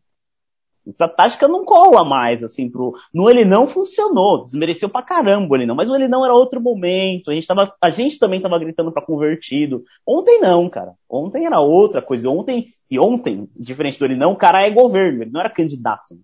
[0.89, 2.95] essa tática não cola mais, assim, pro.
[3.15, 6.61] No ele não funcionou, desmereceu pra caramba ele não, mas o ele não era outro
[6.61, 9.85] momento, a gente, tava, a gente também tava gritando pra convertido.
[10.07, 10.95] Ontem não, cara.
[11.09, 12.29] Ontem era outra coisa.
[12.29, 16.17] Ontem, e ontem, diferente do ele não, o cara é governo, ele não era candidato.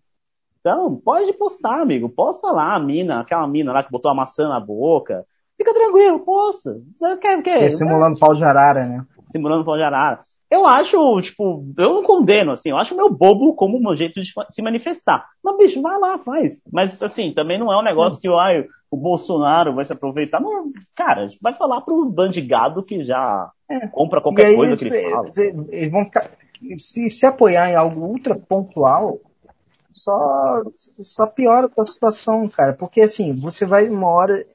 [0.61, 2.09] Então, pode postar, amigo.
[2.09, 5.25] Posta lá a mina, aquela mina lá que botou a maçã na boca.
[5.57, 6.81] Fica tranquilo, posta.
[7.21, 9.05] Quer, quer, é, simulando pau de arara, né?
[9.27, 10.25] Simulando pau de arara.
[10.51, 14.33] Eu acho, tipo, eu não condeno, assim, eu acho meu bobo como um jeito de
[14.49, 15.29] se manifestar.
[15.45, 16.63] Mas, bicho, vai lá, faz.
[16.73, 20.41] Mas, assim, também não é um negócio que ai, o Bolsonaro vai se aproveitar.
[20.41, 23.87] Não, cara, vai falar pro bandigado que já é.
[23.89, 25.29] compra qualquer coisa que ele fala.
[25.69, 26.31] Eles vão ficar,
[26.79, 29.21] se, se apoiar em algo ultra pontual,
[29.93, 32.73] só, só piora a situação, cara.
[32.73, 34.47] Porque, assim, você vai uma hora,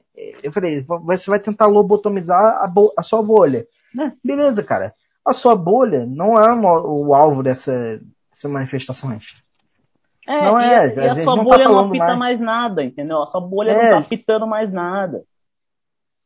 [0.42, 3.64] eu falei, você vai tentar lobotomizar a, a sua bolha.
[3.96, 4.10] É.
[4.24, 4.92] Beleza, cara
[5.26, 9.42] a sua bolha não é o alvo dessa, dessa manifestações.
[10.26, 12.18] É, não e, é, a, e a sua tá bolha tá não apita mais.
[12.18, 12.40] mais.
[12.40, 13.22] nada, entendeu?
[13.22, 13.82] A sua bolha é.
[13.82, 15.22] não tá apitando mais nada.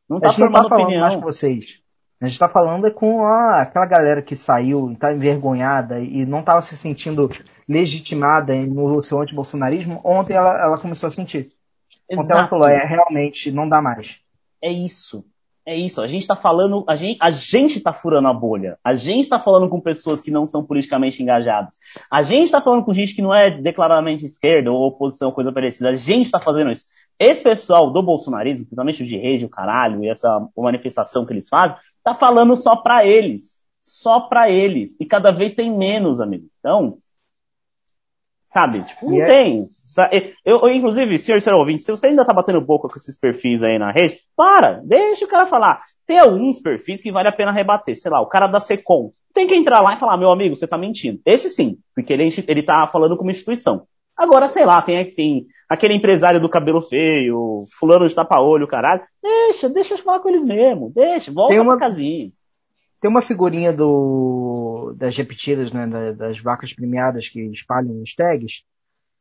[0.09, 1.01] Não tá formando não tá opinião.
[1.01, 1.79] mais com vocês.
[2.21, 6.43] A gente tá falando é com ah, aquela galera que saiu, tá envergonhada e não
[6.43, 7.29] tava se sentindo
[7.67, 10.01] legitimada no seu antibolsonarismo.
[10.03, 11.53] Ontem ela, ela começou a sentir.
[12.09, 12.25] Exato.
[12.25, 14.19] Ontem ela falou, é, realmente, não dá mais.
[14.61, 15.23] É isso.
[15.69, 18.79] É isso, a gente está falando, a gente, a gente está furando a bolha.
[18.83, 21.75] A gente está falando com pessoas que não são politicamente engajadas.
[22.11, 25.89] A gente está falando com gente que não é declaradamente esquerda ou oposição, coisa parecida.
[25.89, 26.85] A gente está fazendo isso.
[27.19, 31.47] Esse pessoal do bolsonarismo, principalmente o de rede, o caralho, e essa manifestação que eles
[31.47, 33.61] fazem, tá falando só para eles.
[33.85, 34.99] Só para eles.
[34.99, 36.47] E cada vez tem menos, amigo.
[36.57, 36.97] Então,
[38.49, 38.81] Sabe?
[38.81, 39.25] Tipo, não é...
[39.25, 39.69] tem.
[40.43, 43.63] Eu, eu, inclusive, senhor, senhor ouvinte, se você ainda tá batendo boca com esses perfis
[43.63, 45.81] aí na rede, para, deixa o cara falar.
[46.07, 47.95] Tem alguns perfis que vale a pena rebater.
[47.95, 49.11] Sei lá, o cara da Secom.
[49.31, 51.21] Tem que entrar lá e falar, meu amigo, você tá mentindo.
[51.23, 53.83] Esse sim, porque ele, ele tá falando como instituição.
[54.17, 59.01] Agora, sei lá, tem, tem aquele empresário do cabelo feio, fulano de tapa-olho, caralho.
[59.23, 60.91] Deixa, deixa eu falar com eles mesmo.
[60.93, 62.27] Deixa, volta tem uma, pra casinha.
[63.01, 68.63] Tem uma figurinha do das repetidas, né, das vacas premiadas que espalham os tags,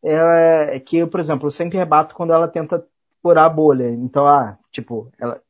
[0.02, 2.84] é, que, por exemplo, eu sempre rebato quando ela tenta
[3.22, 3.88] furar a bolha.
[3.90, 5.40] Então, ah, tipo, ela,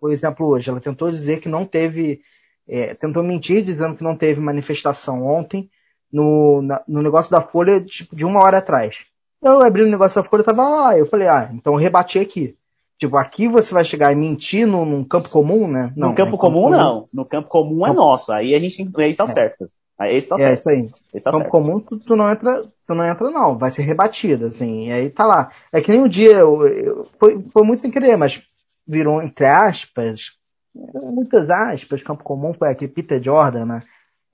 [0.00, 2.20] por exemplo, hoje, ela tentou dizer que não teve,
[2.68, 5.70] é, tentou mentir dizendo que não teve manifestação ontem
[6.12, 9.04] no, na, no negócio da Folha, tipo, de uma hora atrás.
[9.42, 12.56] Eu abri o negócio da Folha, tava lá, eu falei, ah, então eu rebati aqui.
[12.98, 15.92] Tipo, aqui você vai chegar e mentir num, num campo comum, né?
[15.96, 17.06] Não, no campo comum, comum, não.
[17.12, 18.32] No campo comum é nosso.
[18.32, 19.28] Aí a gente aí está é.
[19.28, 19.64] certo.
[20.02, 20.58] Esse tá é certo.
[20.58, 21.22] isso aí.
[21.22, 24.88] Tá Campo comum, tu, tu não entra, tu não entra não, vai ser rebatido, assim,
[24.88, 25.50] e aí tá lá.
[25.72, 28.42] É que nem um dia, eu, eu- foi, foi muito sem querer, mas
[28.86, 30.32] virou entre aspas,
[30.74, 33.78] muitas aspas, campo comum foi aqui, Peter Jordan, né?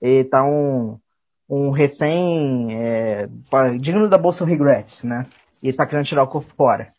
[0.01, 0.97] E tá um,
[1.47, 3.29] um recém, é,
[3.79, 5.27] digno da Bolsa Regrets, né?
[5.61, 6.91] E tá querendo tirar o corpo fora.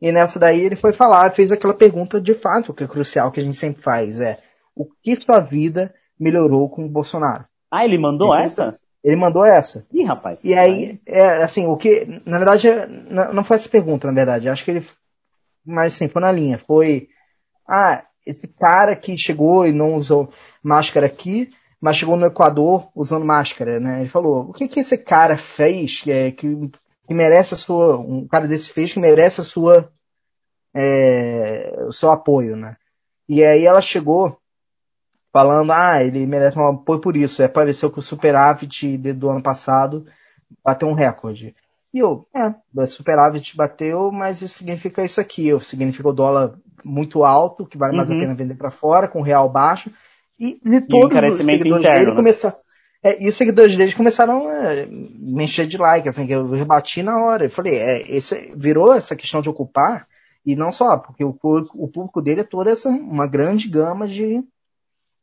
[0.00, 3.40] E nessa daí ele foi falar, fez aquela pergunta de fato, que é crucial, que
[3.40, 4.38] a gente sempre faz, é,
[4.74, 7.44] o que sua vida melhorou com o Bolsonaro?
[7.70, 8.76] Ah, ele mandou Ele- essa?
[9.02, 9.86] Ele mandou essa.
[9.92, 10.44] Ih, rapaz.
[10.44, 12.86] E aí, é, assim, o que, na verdade, é-
[13.32, 14.84] não foi essa pergunta, na verdade, acho que ele,
[15.64, 17.08] mas assim, foi na linha, foi,
[17.66, 20.28] ah, esse cara que chegou e não usou
[20.62, 21.48] máscara aqui,
[21.80, 24.00] mas chegou no Equador usando máscara, né?
[24.00, 26.46] Ele falou, o que que esse cara fez que, é, que,
[27.08, 29.90] que merece a sua, um cara desse fez que merece a sua,
[30.74, 32.76] é, o seu apoio, né?
[33.26, 34.38] E aí ela chegou
[35.32, 37.42] falando, ah, ele merece um apoio por isso.
[37.42, 40.06] É, pareceu que o superávit do ano passado
[40.62, 41.54] bateu um recorde.
[41.92, 45.58] E eu, é, o superávit bateu, mas isso significa isso aqui.
[45.60, 48.20] Significa o dólar muito alto, que vale mais a Uhum.
[48.20, 49.90] pena vender para fora, com o real baixo.
[50.38, 52.16] E, de todos os seguidores interno, dele né?
[52.16, 52.56] começaram.
[53.02, 57.02] É, e os seguidores deles começaram a me encher de like, assim, que eu rebati
[57.02, 57.44] na hora.
[57.44, 60.08] Eu falei, é, esse, virou essa questão de ocupar,
[60.44, 64.08] e não só, porque o público, o público dele é toda essa, uma grande gama
[64.08, 64.42] de,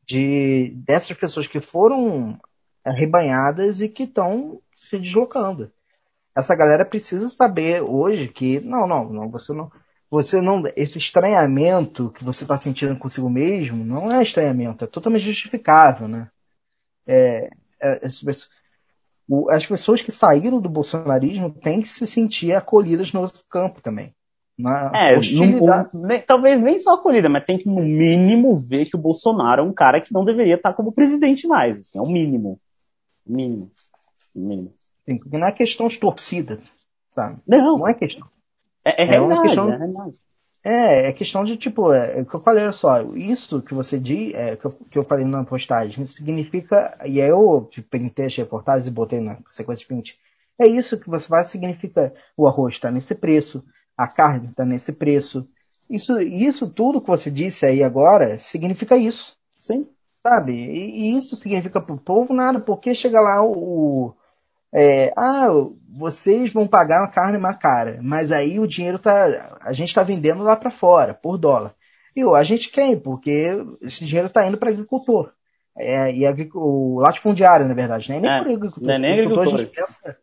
[0.06, 2.40] de dessas pessoas que foram
[2.84, 5.72] arrebanhadas e que estão se deslocando.
[6.36, 9.72] Essa galera precisa saber hoje que não, não, não, você não,
[10.10, 15.24] você não, esse estranhamento que você está sentindo consigo mesmo não é estranhamento, é totalmente
[15.24, 16.30] justificável, né?
[17.08, 17.50] É,
[18.04, 18.50] as, pessoas,
[19.28, 23.82] o- as pessoas que saíram do bolsonarismo têm que se sentir acolhidas no outro campo
[23.82, 24.14] também.
[24.58, 25.18] Na É,
[25.94, 29.66] nem- talvez nem só acolhida, mas tem que no mínimo ver que o Bolsonaro é
[29.66, 32.58] um cara que não deveria estar como presidente mais, assim, é o mínimo.
[33.28, 33.70] Mínimo.
[34.34, 34.74] Mínimo.
[35.06, 36.62] Sim, porque não é questão de torcida,
[37.12, 37.40] sabe?
[37.46, 38.28] Não, Não é questão.
[38.84, 40.16] é, é é uma realidade, questão- é realidade.
[40.68, 43.72] É, é questão de tipo, é, é o que eu falei, olha só, isso que
[43.72, 48.26] você diz, é, que, eu, que eu falei na postagem, significa, e aí eu printei
[48.26, 50.20] as reportagens e botei na sequência de print,
[50.58, 53.64] é isso que você faz, significa o arroz está nesse preço,
[53.96, 55.48] a carne está nesse preço,
[55.88, 59.84] isso, isso tudo que você disse aí agora, significa isso, Sim.
[60.24, 60.54] sabe?
[60.54, 64.16] E, e isso significa pro povo nada, porque chega lá o,
[64.76, 65.48] é, ah,
[65.98, 70.04] vocês vão pagar uma carne mais cara, mas aí o dinheiro tá, a gente está
[70.04, 71.74] vendendo lá para fora, por dólar.
[72.16, 75.32] E ó, a gente quer, porque esse dinheiro está indo para agricultor.
[75.78, 78.20] É, e agric- o latifundiário, na verdade, né?
[78.20, 78.84] Nem É, por agricultor.
[78.88, 79.68] não é nem A gente agricultor.
[79.76, 80.18] pensa,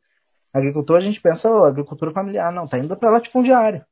[0.52, 3.84] agricultor, a gente pensa, ó, agricultura familiar, não, tá indo para latifundiário.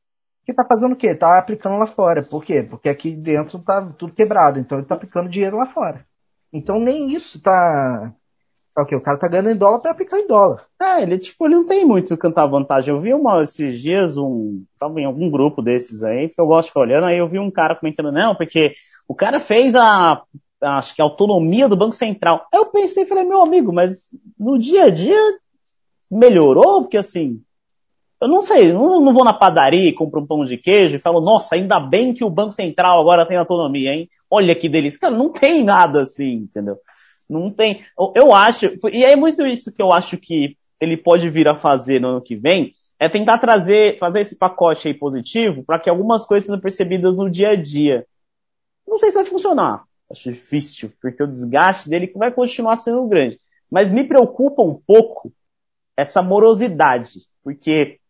[0.46, 1.14] Que tá fazendo o quê?
[1.14, 2.23] Tá aplicando lá fora.
[2.23, 2.62] Por quê?
[2.62, 6.05] Porque aqui dentro tá tudo quebrado, então ele tá aplicando dinheiro lá fora.
[6.53, 8.12] Então nem isso tá.
[8.78, 8.94] O quê?
[8.94, 10.64] O cara tá ganhando em dólar para aplicar em dólar.
[10.80, 12.94] É, ele, tipo, ele não tem muito que cantar vantagem.
[12.94, 16.66] Eu vi uma, esses dias, um, tava em algum grupo desses aí, que eu gosto
[16.66, 18.72] de ficar olhando, aí eu vi um cara comentando, não, porque
[19.09, 20.22] o cara fez a,
[20.62, 22.46] acho que a autonomia do Banco Central.
[22.52, 25.20] Aí eu pensei, falei, meu amigo, mas no dia a dia
[26.11, 26.83] melhorou?
[26.83, 27.42] Porque assim,
[28.20, 31.00] eu não sei, não, não vou na padaria e compro um pão de queijo e
[31.00, 34.09] falo, nossa, ainda bem que o Banco Central agora tem autonomia, hein?
[34.30, 35.00] Olha que delícia.
[35.00, 36.76] Cara, não tem nada assim, entendeu?
[37.31, 37.85] Não tem.
[38.14, 42.01] Eu, acho, e é muito isso que eu acho que ele pode vir a fazer
[42.01, 46.27] no ano que vem, é tentar trazer, fazer esse pacote aí positivo para que algumas
[46.27, 48.05] coisas sejam percebidas no dia a dia.
[48.87, 49.85] Não sei se vai funcionar.
[50.11, 53.40] Acho difícil, porque o desgaste dele vai continuar sendo grande.
[53.71, 55.33] Mas me preocupa um pouco
[55.97, 58.01] essa morosidade, porque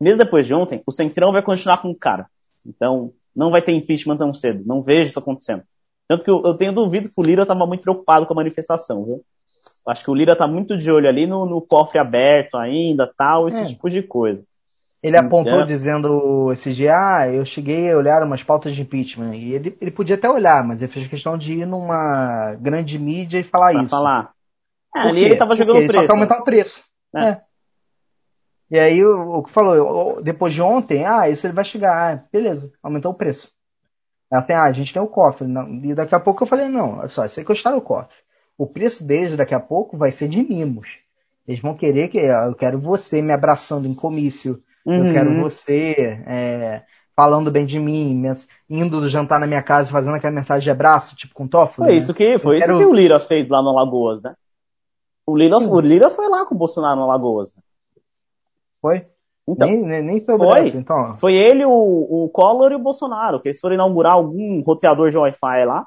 [0.00, 2.30] mesmo depois de ontem, o Centrão vai continuar com o cara.
[2.64, 4.62] Então, não vai ter impeachment tão cedo.
[4.64, 5.64] Não vejo isso acontecendo.
[6.10, 9.04] Tanto que eu, eu tenho duvido que o Lira estava muito preocupado com a manifestação,
[9.04, 9.20] viu?
[9.86, 13.46] Acho que o Lira tá muito de olho ali no, no cofre aberto ainda, tal,
[13.46, 13.66] esse É.
[13.66, 14.44] tipo de coisa.
[15.00, 19.34] Ele apontou Então- dizendo esse dia, ah, eu cheguei a olhar umas pautas de impeachment.
[19.36, 23.38] E ele, ele podia até olhar, mas ele fez questão de ir numa grande mídia
[23.38, 23.90] e falar Pra isso.
[23.90, 24.32] falar.
[24.96, 26.12] É, ali ele tava Porque jogando ele Só preço.
[26.12, 26.82] aumentar o preço.
[27.14, 27.24] É.
[27.24, 27.40] É.
[28.72, 32.68] E aí o, que falou, depois de ontem, ah, isso ele vai chegar, ah, beleza,
[32.82, 33.48] aumentou o preço.
[34.30, 35.46] Ela tem, ah, a gente tem o cofre.
[35.46, 38.16] Não, e daqui a pouco eu falei, não, olha só, custaram o cofre.
[38.56, 40.88] O preço deles daqui a pouco vai ser de mimos.
[41.48, 44.62] Eles vão querer que ah, eu quero você me abraçando em comício.
[44.86, 45.06] Uhum.
[45.06, 46.82] Eu quero você é,
[47.16, 48.22] falando bem de mim,
[48.68, 51.86] indo jantar na minha casa fazendo aquela mensagem de abraço, tipo com Toffoli.
[51.88, 51.94] Foi né?
[51.94, 54.34] isso que, foi Eu isso quero- que o Lira fez lá no Alagoas, né?
[55.26, 55.66] O Lira, Sim.
[55.66, 57.54] o Lira foi lá com o Bolsonaro no Alagoas.
[57.54, 57.62] né?
[58.80, 59.06] Foi?
[59.48, 60.68] Então, nem, nem, nem soube Foi.
[60.68, 61.16] então.
[61.18, 65.18] foi ele, o, o Collor e o Bolsonaro, que eles foram inaugurar algum roteador de
[65.18, 65.86] Wi-Fi lá.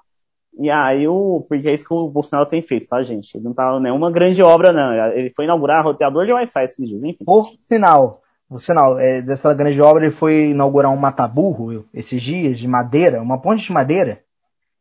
[0.59, 3.35] E aí, o, porque é isso que o Bolsonaro tem feito, tá, gente?
[3.35, 4.93] Ele não tá nenhuma grande obra, não.
[5.13, 7.25] Ele foi inaugurar roteador de Wi-Fi esses dias, enfim.
[7.25, 12.59] Por sinal, por sinal, é, dessa grande obra, ele foi inaugurar um mataburro esses dias,
[12.59, 14.21] de madeira, uma ponte de madeira.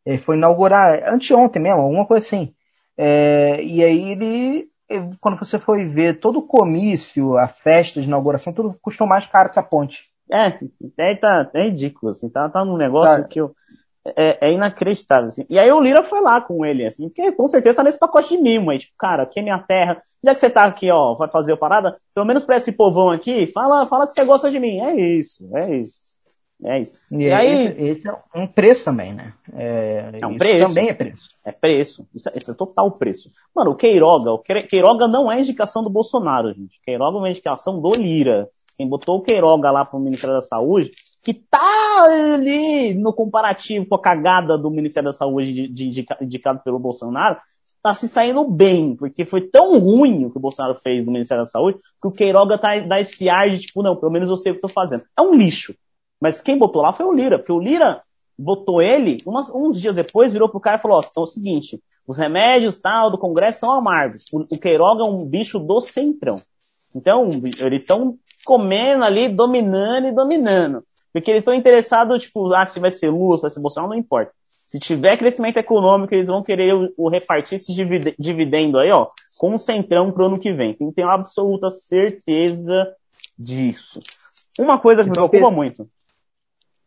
[0.05, 2.53] Ele foi inaugurar anteontem mesmo, alguma coisa assim.
[2.99, 4.69] É, e aí ele,
[5.21, 9.51] quando você foi ver todo o comício, a festa de inauguração, tudo custou mais caro
[9.51, 10.11] que a ponte.
[10.31, 13.29] É, até tá, é ridículo, assim, tá, tá num negócio tá.
[13.29, 13.55] que eu,
[14.17, 15.45] é, é, inacreditável, assim.
[15.49, 18.31] E aí o Lira foi lá com ele, assim, porque com certeza tá nesse pacote
[18.31, 21.15] de mimo aí, tipo, cara, aqui é minha terra, já que você tá aqui, ó,
[21.15, 24.51] vai fazer a parada, pelo menos pra esse povão aqui, fala, fala que você gosta
[24.51, 26.01] de mim, é isso, é isso.
[26.65, 26.99] É isso.
[27.11, 29.33] E, e aí, esse, esse, é um preço também, né?
[29.53, 30.67] É, é um preço.
[30.67, 31.31] também é preço.
[31.45, 32.07] É preço.
[32.15, 33.31] Isso é, isso é, total preço.
[33.55, 36.81] Mano, o Queiroga, o Queiroga não é indicação do Bolsonaro, gente.
[36.85, 38.49] Queiroga é uma indicação do Lira.
[38.77, 40.93] Quem botou o Queiroga lá pro Ministério da Saúde
[41.23, 46.07] que tá ali no comparativo com a cagada do Ministério da Saúde de, de, de,
[46.21, 47.39] indicado pelo Bolsonaro,
[47.81, 51.45] tá se saindo bem, porque foi tão ruim o que o Bolsonaro fez no Ministério
[51.45, 54.37] da Saúde, que o Queiroga tá, dá esse ar de tipo, não, pelo menos eu
[54.37, 55.05] sei o que tô fazendo.
[55.17, 55.75] É um lixo.
[56.23, 58.01] Mas quem botou lá foi o Lira, porque o Lira
[58.39, 61.27] botou ele, umas, uns dias depois virou pro cara e falou, ó, oh, então é
[61.27, 64.27] o seguinte, os remédios tal do Congresso são amargos.
[64.33, 66.41] O, o Queiroga é um bicho do centrão.
[66.95, 70.85] Então, eles estão comendo ali, dominando e dominando.
[71.13, 73.99] Porque eles estão interessados, tipo, ah, se vai ser Lula, se vai ser Bolsonaro, não
[73.99, 74.31] importa.
[74.69, 77.73] Se tiver crescimento econômico, eles vão querer o, o repartir esse
[78.17, 79.09] dividendo aí, ó,
[79.39, 80.73] com o centrão pro ano que vem.
[80.73, 82.95] Tem que ter absoluta certeza
[83.37, 83.99] disso.
[84.57, 85.89] Uma coisa que me então, preocupa muito.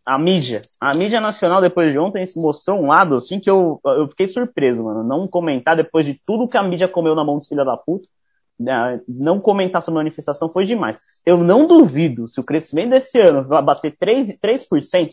[0.06, 0.62] A mídia.
[0.80, 4.84] A mídia nacional, depois de ontem, mostrou um lado, assim, que eu, eu fiquei surpreso,
[4.84, 5.03] mano.
[5.03, 8.08] Não comentar depois de tudo que a mídia comeu na mão dos filhos da puta.
[8.58, 10.97] Né, não comentar sobre a manifestação foi demais.
[11.26, 15.10] Eu não duvido se o crescimento desse ano vai bater 3%, 3%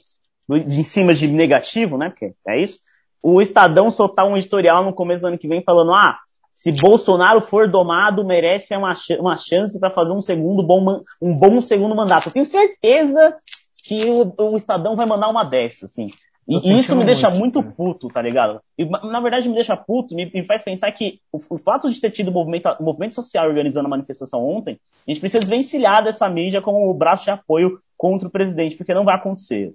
[0.51, 2.11] em cima de negativo, né?
[2.11, 2.79] Porque é isso.
[3.23, 6.19] O Estadão soltar um editorial no começo do ano que vem falando: ah,
[6.55, 11.61] se Bolsonaro for domado, merece uma, uma chance para fazer um segundo bom, um bom
[11.61, 12.29] segundo mandato.
[12.29, 13.37] Eu tenho certeza
[13.83, 16.07] que o, o Estadão vai mandar uma dessa, assim.
[16.49, 18.61] E isso me deixa muito, muito puto, tá ligado?
[18.77, 22.01] E, na verdade, me deixa puto, me, me faz pensar que o, o, fato de
[22.01, 26.29] ter tido o movimento, movimento social organizando a manifestação ontem, a gente precisa desvencilhar dessa
[26.29, 29.71] mídia como o braço de apoio contra o presidente, porque não vai acontecer.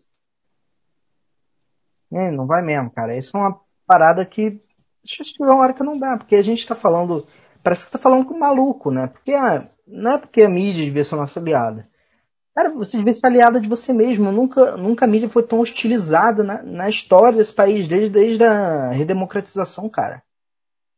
[2.12, 3.18] É, não vai mesmo, cara.
[3.18, 4.62] Isso é uma parada que.
[5.03, 7.26] Deixa eu chegar uma hora que não dá, porque a gente tá falando.
[7.64, 9.08] Parece que tá falando com um maluco, né?
[9.08, 11.88] Porque ah, não é porque a mídia devia ser nossa aliada
[12.58, 14.32] Cara, você devia ser aliado de você mesmo.
[14.32, 18.89] Nunca, nunca a mídia foi tão hostilizada na, na história desse país, desde, desde a
[18.89, 20.24] redemocratização, cara.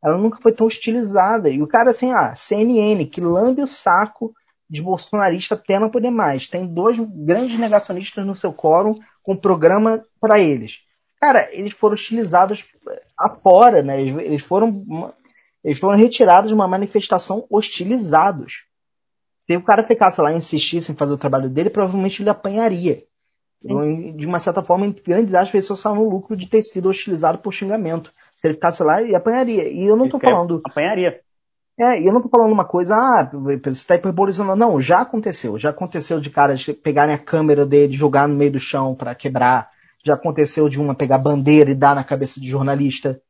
[0.02, 1.50] Ela nunca foi tão hostilizada.
[1.50, 4.32] E o cara, assim, ah, CNN, que lambe o saco
[4.70, 6.48] de bolsonarista até não poder mais.
[6.48, 10.78] Tem dois grandes negacionistas no seu quórum com programa para eles.
[11.20, 12.64] Cara, eles foram hostilizados
[13.18, 14.00] afora, né?
[14.00, 15.12] Eles foram,
[15.62, 18.64] eles foram retirados de uma manifestação hostilizados.
[19.50, 23.02] Se o cara ficasse lá e insistisse em fazer o trabalho dele, provavelmente ele apanharia.
[23.60, 24.14] Sim.
[24.14, 27.38] De uma certa forma, em grandes aspas, ele só no lucro de ter sido hostilizado
[27.38, 28.12] por xingamento.
[28.36, 29.68] Se ele ficasse lá, ele apanharia.
[29.68, 30.62] E eu não tô falando.
[30.64, 31.20] Apanharia.
[31.76, 33.28] É, e eu não tô falando uma coisa, ah,
[33.64, 34.54] você tá hiperbolizando.
[34.54, 35.58] Não, já aconteceu.
[35.58, 39.68] Já aconteceu de caras pegarem a câmera dele, jogar no meio do chão para quebrar.
[40.06, 43.20] Já aconteceu de uma pegar bandeira e dar na cabeça de jornalista.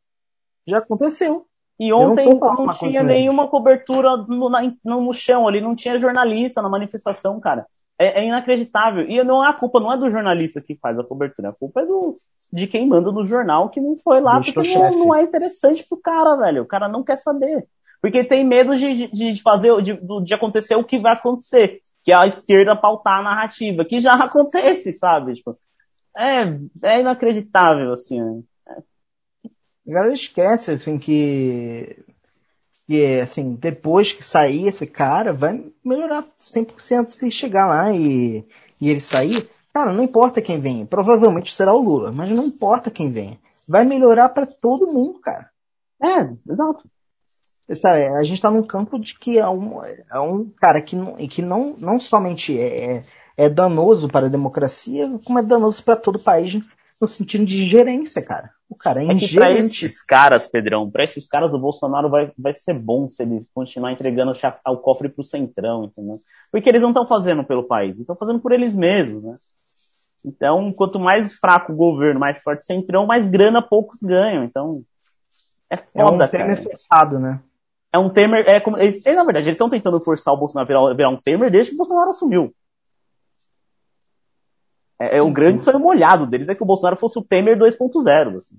[0.69, 1.47] Já aconteceu.
[1.81, 6.61] E ontem não, não tinha nenhuma cobertura no, na, no, chão ali, não tinha jornalista
[6.61, 7.65] na manifestação, cara.
[7.99, 9.09] É, é, inacreditável.
[9.09, 11.81] E não é a culpa não é do jornalista que faz a cobertura, a culpa
[11.81, 12.19] é do,
[12.53, 15.99] de quem manda no jornal que não foi lá, porque não, não, é interessante pro
[15.99, 16.63] cara, velho.
[16.65, 17.67] O cara não quer saber.
[18.03, 21.81] Porque tem medo de, de, de fazer, de, de acontecer o que vai acontecer.
[22.03, 25.33] Que é a esquerda pautar a narrativa, que já acontece, sabe?
[25.33, 25.57] Tipo,
[26.15, 26.43] é,
[26.83, 28.23] é inacreditável, assim.
[28.23, 28.43] Né?
[29.87, 31.97] A galera esquece, assim, que.
[32.87, 38.45] Que, assim, depois que sair esse cara, vai melhorar 100% se chegar lá e,
[38.81, 39.49] e ele sair.
[39.73, 40.85] Cara, não importa quem vem.
[40.85, 43.39] Provavelmente será o Lula, mas não importa quem vem.
[43.67, 45.49] Vai melhorar para todo mundo, cara.
[46.03, 46.89] É, exato.
[47.77, 51.15] Sabe, a gente tá num campo de que é um, é um cara que, não,
[51.15, 53.05] que não, não somente é, é,
[53.37, 56.61] é danoso para a democracia, como é danoso para todo o país
[57.01, 58.51] no sentido de gerência, cara.
[58.69, 62.31] O cara é, é que pra esses caras, Pedrão, pra esses caras o Bolsonaro vai,
[62.39, 64.33] vai ser bom se ele continuar entregando
[64.67, 66.21] o cofre pro centrão, entendeu?
[66.53, 69.35] Porque eles não estão fazendo pelo país, estão fazendo por eles mesmos, né?
[70.25, 74.45] Então, quanto mais fraco o governo, mais forte o centrão, mais grana poucos ganham.
[74.45, 74.83] Então,
[75.71, 76.29] é foda, é um cara.
[76.29, 77.41] Temer forçado, né?
[77.93, 80.69] É um Temer, é como, eles, na verdade, eles estão tentando forçar o Bolsonaro a
[80.69, 82.55] virar, virar um Temer desde que o Bolsonaro assumiu.
[85.01, 88.37] É, é o grande sonho molhado deles é que o Bolsonaro fosse o Temer 2.0,
[88.37, 88.57] assim.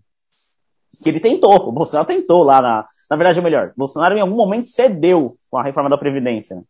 [1.02, 2.88] Que ele tentou, o Bolsonaro tentou lá na.
[3.10, 3.72] Na verdade, é melhor.
[3.76, 6.64] O Bolsonaro em algum momento cedeu com a reforma da Previdência.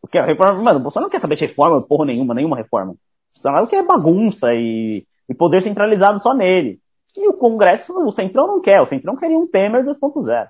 [0.00, 0.62] Porque a reforma.
[0.62, 2.92] Mano, o Bolsonaro não quer saber de reforma, porra nenhuma, nenhuma reforma.
[2.92, 2.96] O
[3.34, 6.80] Bolsonaro quer bagunça e, e poder centralizado só nele.
[7.16, 8.80] E o Congresso, o Centrão não quer.
[8.80, 10.46] O Centrão queria um Temer 2.0.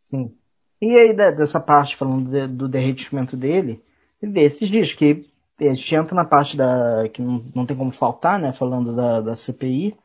[0.00, 0.34] Sim.
[0.80, 3.82] E aí, dessa parte, falando de, do derretimento dele,
[4.20, 5.26] ele vê esses dias que
[5.60, 7.08] a gente entra na parte da.
[7.12, 8.52] que não, não tem como faltar, né?
[8.52, 9.96] Falando da, da CPI,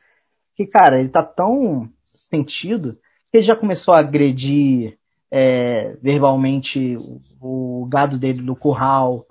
[0.55, 2.97] que, cara, ele tá tão sentido
[3.31, 4.97] que ele já começou a agredir
[5.31, 9.25] é, verbalmente o, o, gado dele no curral,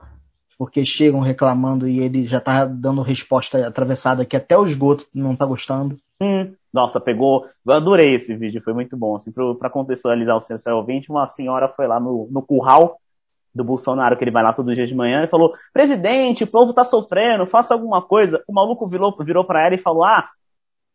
[0.57, 5.37] porque chegam reclamando e ele já tá dando resposta atravessada que até o esgoto não
[5.37, 5.97] tá gostando.
[6.21, 7.47] Hum, nossa, pegou.
[7.67, 9.17] Eu adorei esse vídeo, foi muito bom.
[9.17, 12.99] Assim, para contextualizar o seu ouvinte, uma senhora foi lá no, no curral
[13.59, 16.73] do Bolsonaro, que ele vai lá todo dia de manhã, e falou: presidente, o povo
[16.73, 18.43] tá sofrendo, faça alguma coisa.
[18.49, 20.23] O maluco virou, virou pra ela e falou: ah,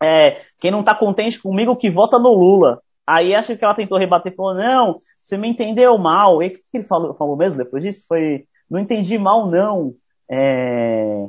[0.02, 2.82] é, quem não tá contente comigo que vota no Lula.
[3.06, 6.42] Aí acho que ela tentou rebater e falou: não, você me entendeu mal.
[6.42, 8.06] E o que, que ele falou, falou mesmo depois disso?
[8.08, 9.94] Foi: não entendi mal, não.
[10.32, 11.28] É...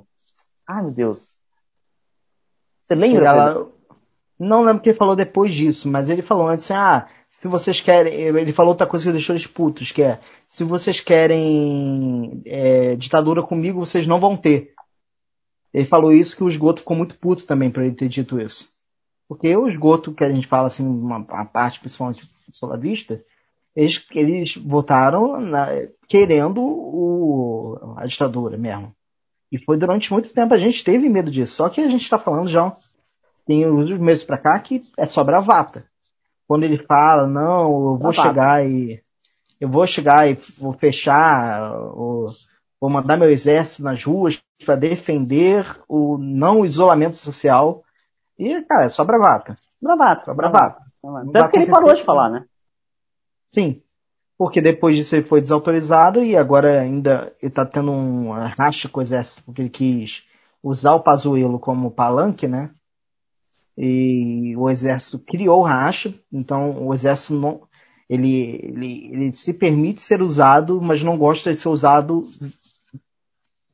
[0.68, 1.36] Ai, meu Deus.
[2.80, 3.28] Você lembra?
[3.28, 3.66] Ela...
[4.38, 7.48] Não lembro o que ele falou depois disso, mas ele falou antes assim, ah, se
[7.48, 8.14] vocês querem.
[8.14, 13.42] Ele falou outra coisa que deixou eles putos, que é se vocês querem é, ditadura
[13.42, 14.72] comigo, vocês não vão ter.
[15.72, 18.68] Ele falou isso que o esgoto ficou muito puto também por ele ter dito isso.
[19.28, 23.20] Porque o esgoto, que a gente fala assim, uma, uma parte principalmente solavista,
[23.74, 25.66] eles, eles votaram na,
[26.06, 28.94] querendo o, a ditadura mesmo.
[29.50, 31.56] E foi durante muito tempo, a gente teve medo disso.
[31.56, 32.76] Só que a gente está falando já
[33.44, 35.84] tem uns meses para cá que é só bravata
[36.46, 39.02] quando ele fala, não, eu vou tá chegar e
[39.60, 42.26] eu vou chegar e vou fechar, ou,
[42.80, 47.82] vou mandar meu exército nas ruas para defender o não isolamento social.
[48.38, 49.56] E, cara, é só bravata.
[49.80, 50.24] Bravata.
[50.26, 50.80] Só bravata.
[51.02, 51.32] bravata.
[51.32, 52.44] Tanto que ele parou de falar, né?
[53.50, 53.80] Sim.
[54.36, 58.98] Porque depois disso ele foi desautorizado e agora ainda ele tá tendo um racha com
[58.98, 60.24] o exército, porque ele quis
[60.62, 62.70] usar o Pazuello como palanque, né?
[63.76, 67.62] E o exército criou o racha, então o exército não,
[68.08, 72.28] ele, ele, ele se permite ser usado, mas não gosta de ser usado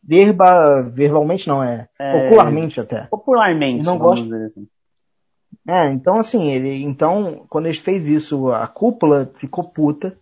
[0.02, 3.06] verba, verbalmente não, é, é popularmente até.
[3.06, 4.34] Popularmente, não gosta.
[4.36, 4.66] Assim.
[5.68, 10.16] É, então assim, ele, então, quando ele fez isso, a cúpula ficou puta,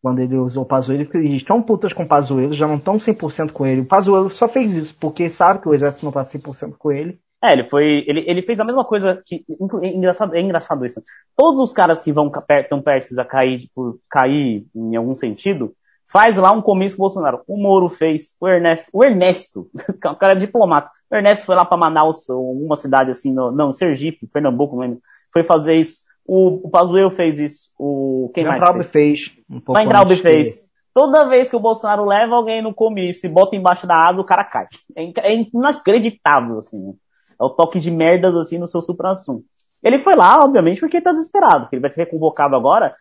[0.00, 3.50] quando ele usou o Pazuello, eles estão putas com o Pazuello, já não estão 100%
[3.50, 3.80] com ele.
[3.80, 7.18] O Pazuello só fez isso porque sabe que o exército não está 100% com ele
[7.44, 8.04] é, ele foi.
[8.06, 9.44] Ele, ele fez a mesma coisa que.
[9.82, 11.02] É engraçado, é engraçado isso.
[11.36, 12.30] Todos os caras que vão
[12.68, 15.74] tão prestes a cair, por cair em algum sentido,
[16.10, 17.42] faz lá um comício com o Bolsonaro.
[17.46, 19.68] O Moro fez, o Ernesto, o Ernesto,
[20.06, 20.90] o cara é diplomata.
[21.10, 25.00] O Ernesto foi lá para Manaus, uma cidade assim, no, não, Sergipe, Pernambuco, mesmo,
[25.32, 26.04] foi fazer isso.
[26.26, 27.70] O, o Pazuello fez isso.
[27.78, 28.62] O quem mais?
[28.86, 28.86] Fez?
[28.86, 29.32] fez.
[29.50, 30.64] Um Weintraub fez.
[30.94, 34.24] Toda vez que o Bolsonaro leva alguém no comício e bota embaixo da asa, o
[34.24, 34.66] cara cai.
[34.96, 36.94] É, é inacreditável, assim.
[37.40, 39.44] É o toque de merdas assim no seu supra-assunto.
[39.82, 42.94] Ele foi lá, obviamente, porque ele tá desesperado, porque ele vai ser reconvocado agora.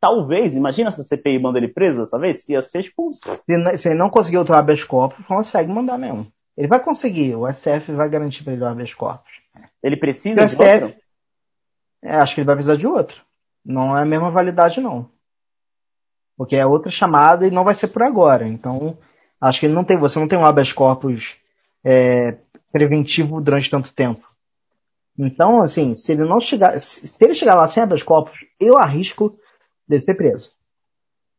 [0.00, 3.12] Talvez, imagina se a CPI manda ele preso dessa vez, ia ser tipo.
[3.12, 6.26] Se, se ele não conseguir outro habeas corpus, consegue mandar mesmo.
[6.56, 9.30] Ele vai conseguir, o SF vai garantir pra ele o habeas corpus.
[9.82, 11.00] Ele precisa de STF, outro?
[12.02, 13.22] É, acho que ele vai precisar de outro.
[13.64, 15.08] Não é a mesma validade, não.
[16.36, 18.48] Porque é outra chamada e não vai ser por agora.
[18.48, 18.96] Então,
[19.38, 19.98] acho que ele não tem.
[19.98, 21.36] Você não tem um habeas corpus
[21.84, 22.38] é,
[22.72, 24.26] preventivo durante tanto tempo.
[25.18, 29.36] Então, assim, se ele não chegar, se ele chegar lá sem habeas corpus, eu arrisco
[29.86, 30.52] de ser preso.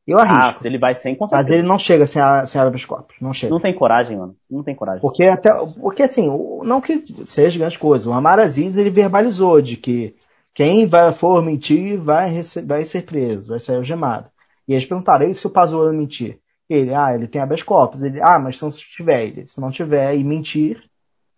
[0.06, 0.50] Eu ah, arrisco.
[0.50, 3.16] Ah, se ele vai sem, com Mas ele não chega sem, a, sem habeas corpus,
[3.22, 3.52] não chega.
[3.52, 4.36] Não tem coragem, mano.
[4.50, 5.02] Não tem coragem.
[5.02, 6.28] Porque até, porque assim,
[6.64, 10.16] não que seja grande coisa, o Amar Aziz, ele verbalizou de que
[10.54, 14.30] quem vai, for mentir vai, vai ser preso, vai ser algemado.
[14.68, 16.40] E eles perguntaram, e se o Pazuello mentir?
[16.70, 18.04] Ele, ah, ele tem habeas corpus.
[18.04, 20.84] Ele, ah, mas então se tiver, ele, se não tiver e mentir,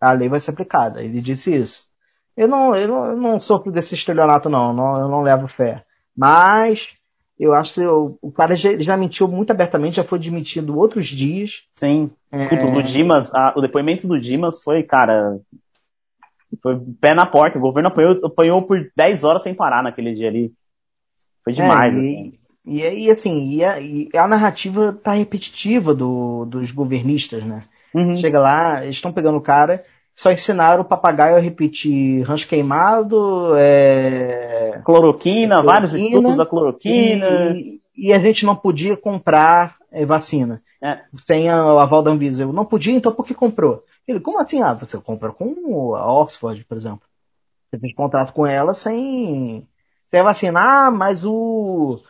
[0.04, 1.02] a lei vai ser aplicada.
[1.02, 1.84] Ele disse isso.
[2.36, 4.72] Eu não, eu não, eu não sofro desse estelionato, não.
[4.72, 4.96] não.
[4.96, 5.84] Eu não levo fé.
[6.16, 6.88] Mas
[7.38, 11.06] eu acho que eu, o cara já, já, mentiu muito abertamente, já foi demitido outros
[11.06, 11.64] dias.
[11.74, 12.10] Sim.
[12.30, 12.76] É...
[12.76, 15.38] O, Dimas, a, o depoimento do Dimas foi, cara.
[16.62, 17.58] Foi pé na porta.
[17.58, 20.52] O governo apanhou, apanhou por 10 horas sem parar naquele dia ali.
[21.42, 22.38] Foi é, demais, é, e, assim.
[22.66, 27.62] E, e assim, e a, e a narrativa tá repetitiva do, dos governistas, né?
[27.94, 28.16] Uhum.
[28.16, 29.84] Chega lá, eles estão pegando o cara,
[30.16, 34.80] só ensinaram o papagaio a repetir rancho queimado, é...
[34.84, 37.26] cloroquina, cloroquina, vários estudos da cloroquina.
[37.54, 41.00] E, e, a gente não podia comprar é, vacina é.
[41.16, 42.44] sem a, o aval da Anvisa.
[42.44, 43.82] Eu não podia, então por que comprou?
[44.06, 44.62] Ele, como assim?
[44.62, 47.02] Ah, você compra com a Oxford, por exemplo.
[47.70, 49.66] Você fez contrato com ela sem.
[50.28, 52.00] Assim, ah, mas o.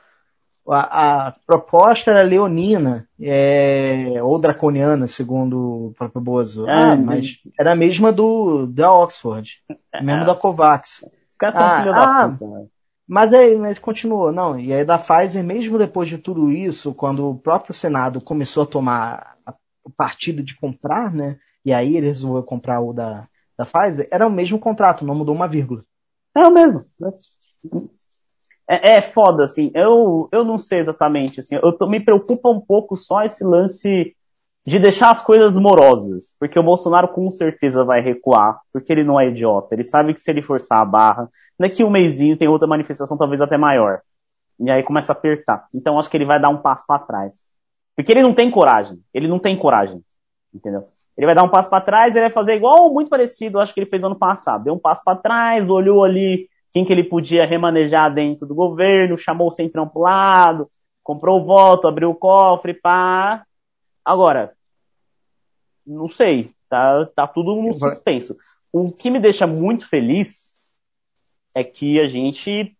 [0.68, 6.68] A, a proposta era leonina, é, ou draconiana, segundo o próprio Bozo.
[6.68, 9.60] É, ah, mas era a mesma do da Oxford,
[10.02, 11.04] mesmo da Covax.
[11.30, 12.66] Os caras são Ah, filho ah, da puta, né?
[13.06, 14.58] Mas aí, mas continuou, não.
[14.58, 18.66] E aí da Pfizer, mesmo depois de tudo isso, quando o próprio Senado começou a
[18.66, 19.36] tomar
[19.84, 21.38] o partido de comprar, né?
[21.64, 25.34] E aí ele resolveu comprar o da, da Pfizer, era o mesmo contrato, não mudou
[25.34, 25.84] uma vírgula.
[26.34, 26.84] É o mesmo.
[28.68, 29.70] É, é foda, assim.
[29.74, 31.56] Eu, eu não sei exatamente, assim.
[31.62, 34.14] Eu tô- me preocupa um pouco só esse lance
[34.66, 36.34] de deixar as coisas morosas.
[36.38, 38.60] Porque o Bolsonaro com certeza vai recuar.
[38.72, 39.74] Porque ele não é idiota.
[39.74, 43.40] Ele sabe que se ele forçar a barra, daqui um mêsinho tem outra manifestação talvez
[43.40, 44.00] até maior.
[44.60, 45.66] E aí começa a apertar.
[45.74, 47.52] Então acho que ele vai dar um passo para trás.
[47.96, 48.98] Porque ele não tem coragem.
[49.12, 50.02] Ele não tem coragem.
[50.54, 50.88] Entendeu?
[51.16, 53.80] Ele vai dar um passo para trás, ele vai fazer igual muito parecido, acho que
[53.80, 54.64] ele fez ano passado.
[54.64, 59.16] Deu um passo para trás, olhou ali quem que ele podia remanejar dentro do governo,
[59.16, 60.68] chamou o centrão pro lado,
[61.04, 63.46] comprou o voto, abriu o cofre, pá.
[64.04, 64.52] Agora,
[65.86, 68.36] não sei, tá, tá tudo no suspenso.
[68.72, 70.56] O que me deixa muito feliz
[71.54, 72.76] é que a gente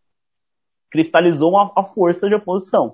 [0.90, 2.92] cristalizou uma, a força de oposição.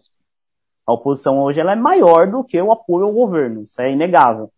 [0.87, 4.53] A oposição hoje ela é maior do que o apoio ao governo, isso é inegável.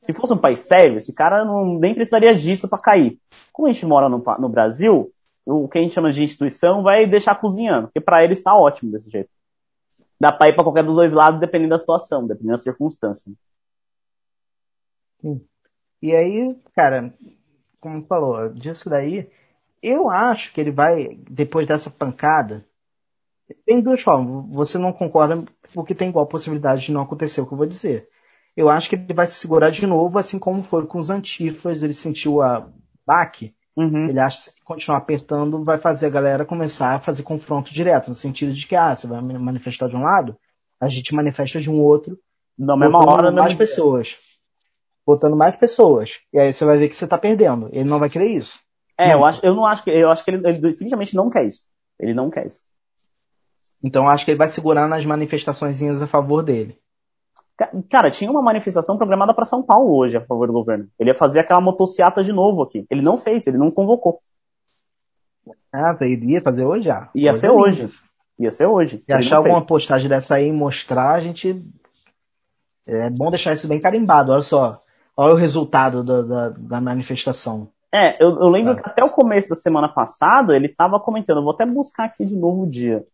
[0.00, 3.18] Se fosse um país sério, esse cara não, nem precisaria disso para cair.
[3.52, 5.11] Como a gente mora no, no Brasil,
[5.44, 8.92] o que a gente chama de instituição vai deixar cozinhando, porque para ele está ótimo
[8.92, 9.30] desse jeito.
[10.20, 13.32] Dá para ir para qualquer dos dois lados, dependendo da situação, dependendo da circunstância.
[16.00, 17.12] E aí, cara,
[17.80, 19.28] como falou, disso daí,
[19.82, 22.64] eu acho que ele vai, depois dessa pancada,
[23.66, 24.48] tem duas formas.
[24.54, 28.08] Você não concorda porque tem igual possibilidade de não acontecer o que eu vou dizer.
[28.56, 31.82] Eu acho que ele vai se segurar de novo, assim como foi com os antifas,
[31.82, 32.70] ele sentiu a
[33.06, 34.10] baque, Uhum.
[34.10, 38.08] ele acha que se continuar apertando vai fazer a galera começar a fazer confronto direto,
[38.08, 40.36] no sentido de que, ah, você vai manifestar de um lado,
[40.78, 42.18] a gente manifesta de um outro,
[42.58, 44.18] Na mesma hora, mais pessoas.
[45.06, 46.20] Botando mais pessoas.
[46.32, 47.68] E aí você vai ver que você tá perdendo.
[47.72, 48.60] Ele não vai querer isso.
[48.98, 49.90] É, eu, acho, eu não acho que.
[49.90, 51.64] Eu acho que ele, ele definitivamente não quer isso.
[51.98, 52.62] Ele não quer isso.
[53.82, 56.78] Então eu acho que ele vai segurar nas manifestações a favor dele.
[57.56, 60.88] Ca- Cara, tinha uma manifestação programada para São Paulo hoje a favor do governo.
[60.98, 62.86] Ele ia fazer aquela motociata de novo aqui.
[62.90, 64.18] Ele não fez, ele não convocou.
[65.72, 67.08] Ah, ele ia fazer hoje já.
[67.14, 67.80] Ia Coisa ser hoje.
[67.82, 67.92] linda.
[68.38, 68.96] Ia ser hoje.
[68.98, 69.66] Se Ele achar alguma fez.
[69.66, 71.62] postagem dessa aí e mostrar, a gente.
[72.86, 74.32] É bom deixar isso bem carimbado.
[74.32, 74.80] Olha só.
[75.16, 77.68] Olha o resultado da, da, da manifestação.
[77.94, 78.76] É, eu, eu lembro Ah.
[78.76, 82.34] que até o começo da semana passada ele tava comentando, vou até buscar aqui de
[82.36, 83.04] novo o dia.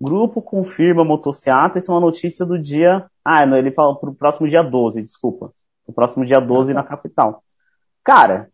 [0.00, 3.04] Grupo confirma motociata, isso é uma notícia do dia.
[3.24, 5.52] Ah, não, ele falou pro próximo dia 12, desculpa.
[5.86, 7.42] O próximo dia 12 na capital.
[8.02, 8.48] Cara,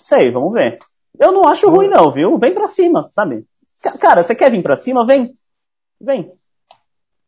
[0.00, 0.78] sei, vamos ver.
[1.18, 2.38] Eu não acho ruim, não, viu?
[2.38, 3.44] Vem pra cima, sabe?
[3.82, 5.04] Ca- Cara, você quer vir pra cima?
[5.04, 5.32] Vem.
[6.00, 6.32] Vem.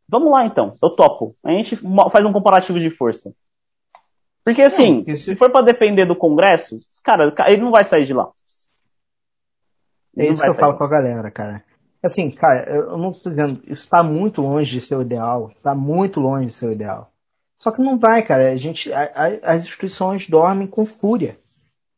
[0.08, 1.34] Vamos lá então, eu topo.
[1.42, 1.76] A gente
[2.10, 3.34] faz um comparativo de força.
[4.44, 7.84] Porque assim, porque se- se for pra depender do Congresso, cara, ca- ele não vai
[7.84, 8.30] sair de lá.
[10.16, 11.64] É Ele não isso que eu falo com a galera, cara.
[12.04, 15.74] Assim, cara, eu não tô dizendo, isso tá muito longe de ser o ideal, tá
[15.74, 17.10] muito longe de ser o ideal.
[17.58, 18.50] Só que não vai, cara.
[18.52, 21.38] A gente, a- a- as instituições dormem com fúria.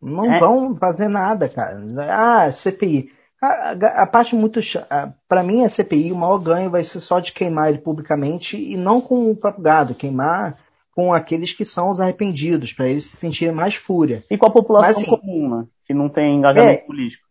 [0.01, 0.39] Não É.
[0.39, 1.81] vão fazer nada, cara.
[2.09, 3.11] Ah, CPI.
[3.43, 4.63] A, a- parte muito.
[4.63, 7.79] cha- a- Pra mim, a CPI, o maior ganho vai ser só de queimar ele
[7.79, 10.57] publicamente e não com o próprio gado, queimar
[10.95, 14.23] com aqueles que são os arrependidos, pra eles se sentirem mais fúria.
[14.31, 15.67] E com a população Mas, assim, comum, né?
[15.85, 16.87] Que não tem engajamento É.
[16.87, 17.26] político.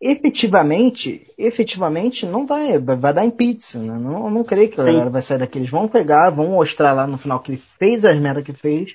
[0.00, 3.98] Efetivamente, efetivamente não vai, vai dar em pizza, né?
[3.98, 5.58] Não, não creio que a galera vai sair daqui.
[5.58, 8.90] Eles vão pegar, vão mostrar lá no final que ele fez as merdas que fez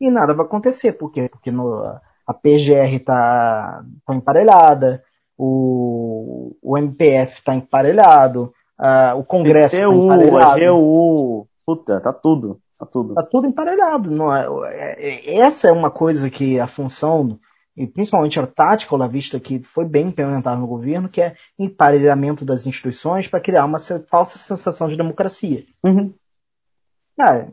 [0.00, 0.92] e nada vai acontecer.
[0.92, 1.28] Por quê?
[1.30, 1.82] Porque no,
[2.26, 5.02] a PGR tá, tá emparelhada,
[5.38, 10.60] o, o MPF tá emparelhado, a- o Congresso tá PCU, a emparelhado.
[10.76, 12.60] GU, puta, tá tudo.
[12.78, 13.14] Tá tudo.
[13.14, 14.10] Tá tudo emparelhado.
[14.10, 17.38] Não é, é- é- essa é uma coisa que a função,
[17.76, 22.66] e principalmente a tática olavista, que foi bem implementada no governo, que é emparelhamento das
[22.66, 25.64] instituições para criar uma falsa sensação de democracia.
[25.84, 26.14] Uhum.
[27.18, 27.52] Cara,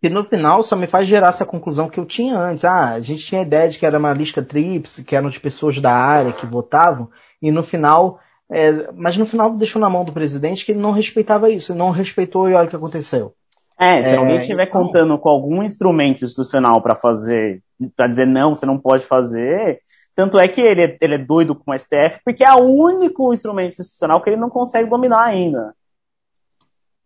[0.00, 2.64] que no final só me faz gerar essa conclusão que eu tinha antes.
[2.64, 5.40] Ah, a gente tinha a ideia de que era uma lista tríplice, que eram de
[5.40, 7.08] pessoas da área que votavam,
[7.40, 8.20] e no final.
[8.52, 11.88] é, mas no final deixou na mão do presidente que ele não respeitava isso, não
[11.90, 13.32] respeitou e olha o que aconteceu.
[13.80, 17.62] É, se É, alguém estiver então- contando com algum instrumento institucional pra fazer,
[17.96, 19.80] pra dizer não, você não pode fazer,
[20.14, 23.32] tanto é que ele, é- ele é doido com o STF, porque é o único
[23.34, 25.74] instrumento institucional que ele não consegue dominar ainda.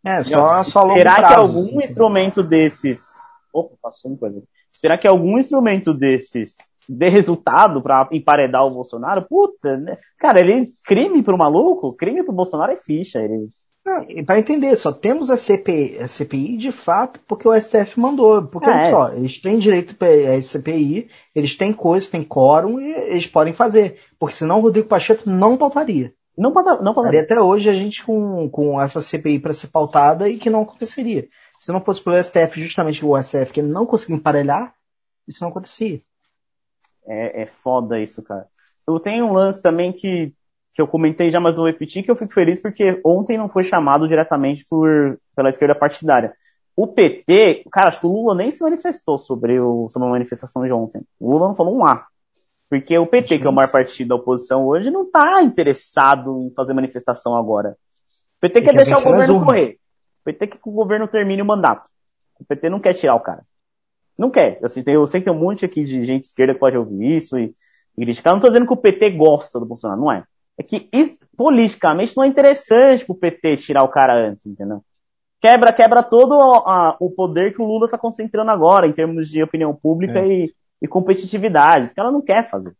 [0.04, 3.00] É, só, só longo Esperar que algum instrumento desses.
[3.52, 4.42] Opa, passou uma coisa.
[4.70, 6.56] Esperar que algum instrumento desses
[6.88, 9.98] dê resultado para emparedar o Bolsonaro, puta, né?
[10.18, 13.20] Cara, ele crime pro maluco, crime pro Bolsonaro é ficha.
[13.20, 13.48] Ele...
[14.24, 18.47] para entender, só temos a CPI, a CPI de fato porque o STF mandou.
[18.47, 18.72] Porque, É.
[18.72, 23.53] olha só, eles têm direito a CPI, eles têm coisa, têm quórum e eles podem
[23.53, 23.99] fazer.
[24.18, 26.12] Porque senão o Rodrigo Pacheco não pautaria.
[26.36, 30.28] Não pauta, não Estaria até hoje a gente com, com essa CPI para ser pautada
[30.28, 31.28] e que não aconteceria.
[31.59, 34.72] Se não fosse pelo STF, justamente o STF que não conseguiu emparelhar,
[35.26, 36.01] isso não acontecia.
[37.05, 38.47] É, é foda isso, cara.
[38.86, 40.32] Eu tenho um lance também que,
[40.79, 43.64] que eu comentei já, mas vou repetir, que eu fico feliz porque ontem não foi
[43.64, 46.33] chamado diretamente por, pela esquerda partidária.
[46.76, 50.64] O PT, cara, acho que o Lula nem se manifestou sobre, o, sobre a manifestação
[50.64, 51.03] de ontem.
[51.18, 52.07] O Lula não falou um A.
[52.70, 56.55] Porque o PT, que é o maior partido da oposição hoje, não tá interessado em
[56.55, 57.70] fazer manifestação agora.
[58.37, 59.79] O PT quer quer deixar o governo correr.
[60.20, 61.91] O PT quer que o governo termine o mandato.
[62.39, 63.43] O PT não quer tirar o cara.
[64.16, 64.61] Não quer.
[64.62, 67.16] Assim, tem, eu sei que tem um monte aqui de gente esquerda que pode ouvir
[67.16, 67.53] isso e,
[67.97, 68.33] e criticar.
[68.33, 70.22] Não tô dizendo que o PT gosta do Bolsonaro, não é.
[70.59, 74.82] É que isso, politicamente não é interessante pro PT tirar o cara antes, entendeu?
[75.40, 79.40] Quebra, quebra todo a- o poder que o Lula tá concentrando agora, em termos de
[79.42, 80.26] opinião pública É.
[80.26, 81.84] e, e competitividade.
[81.86, 82.74] Esse cara não quer fazer.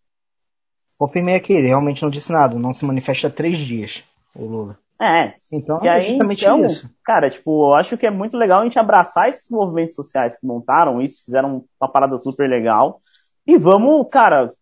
[0.99, 4.03] Confirmei aqui, ele realmente não disse nada, não se manifesta há três dias,
[4.35, 4.79] o Lula.
[5.01, 6.91] É, Então E é aí, justamente então, isso.
[7.05, 10.45] cara, tipo, eu acho que é muito legal a gente abraçar esses movimentos sociais que
[10.45, 13.01] montaram isso, fizeram uma parada super legal.
[13.47, 14.53] E vamos, cara,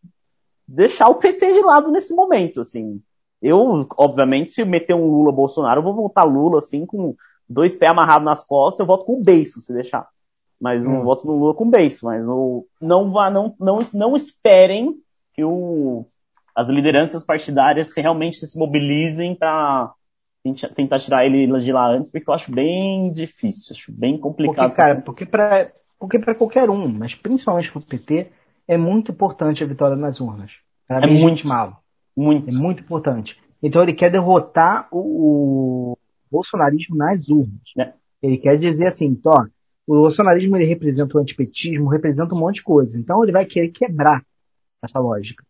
[0.68, 3.00] deixar o PT de lado nesse momento, assim.
[3.42, 7.14] Eu, obviamente, se meter um Lula Bolsonaro, eu vou votar Lula, assim, com
[7.48, 10.08] dois pés amarrados nas costas, eu voto com o beiço, se deixar.
[10.60, 11.02] Mas não Hum.
[11.02, 14.94] voto no Lula com beiço, mas no, não, vá, não, não, não esperem
[15.34, 16.06] que o,
[16.54, 19.92] as lideranças partidárias se realmente se mobilizem para
[20.42, 24.70] tenta- tentar tirar ele de lá antes, porque eu acho bem difícil, acho bem complicado.
[24.70, 28.30] Porque, cara, porque para porque pra qualquer um, mas principalmente pro PT,
[28.68, 30.52] é muito importante a vitória nas urnas.
[30.86, 31.46] Pra É muito.
[31.46, 31.76] malo.
[32.16, 32.48] Muito.
[32.48, 33.38] É muito importante.
[33.62, 35.98] Então ele quer derrotar o, o
[36.30, 37.60] bolsonarismo nas urnas.
[37.78, 37.92] É.
[38.22, 39.46] Ele quer dizer assim, então, ó,
[39.86, 42.98] o bolsonarismo ele representa o antipetismo, representa um monte de coisa.
[42.98, 44.24] Então ele vai querer quebrar
[44.82, 45.44] essa lógica.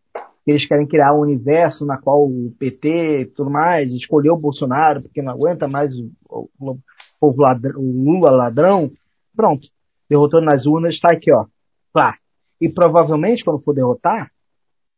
[0.45, 5.01] Eles querem criar um universo na qual o PT e tudo mais escolheu o Bolsonaro
[5.01, 6.79] porque não aguenta mais o, o, o
[7.19, 8.91] povo ladrão, o Lula ladrão.
[9.35, 9.67] Pronto.
[10.09, 11.45] Derrotou nas urnas, está aqui, ó.
[11.91, 12.17] Pá.
[12.61, 14.31] E provavelmente, quando for derrotar,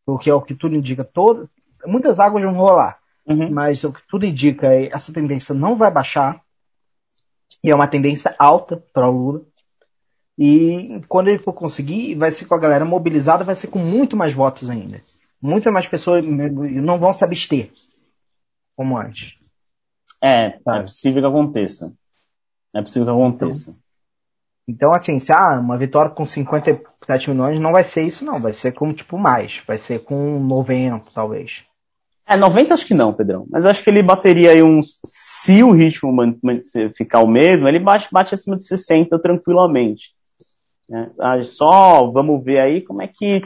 [0.06, 1.50] porque é o que tudo indica, todo,
[1.86, 3.00] muitas águas vão rolar.
[3.26, 3.52] Uhum.
[3.52, 6.42] Mas o que tudo indica é essa tendência não vai baixar.
[7.64, 9.42] E é uma tendência alta para o Lula.
[10.38, 14.16] E quando ele for conseguir, vai ser com a galera mobilizada, vai ser com muito
[14.16, 15.02] mais votos ainda.
[15.42, 17.72] Muitas mais pessoas não vão se abster.
[18.76, 19.38] Como antes.
[20.22, 21.94] É, é possível que aconteça.
[22.74, 23.78] É possível que aconteça.
[24.68, 28.40] Então, assim, se ah, uma vitória com 57 milhões não vai ser isso, não.
[28.40, 29.62] Vai ser com, tipo, mais.
[29.66, 31.66] Vai ser com 90, talvez.
[32.30, 33.48] É, 90 acho que não, Pedrão.
[33.50, 35.00] Mas acho que ele bateria aí uns.
[35.04, 36.12] Se o ritmo
[36.96, 40.12] ficar o mesmo, ele bate, bate acima de 60 tranquilamente.
[40.88, 41.10] né?
[41.20, 43.42] Ah, Só vamos ver aí como é que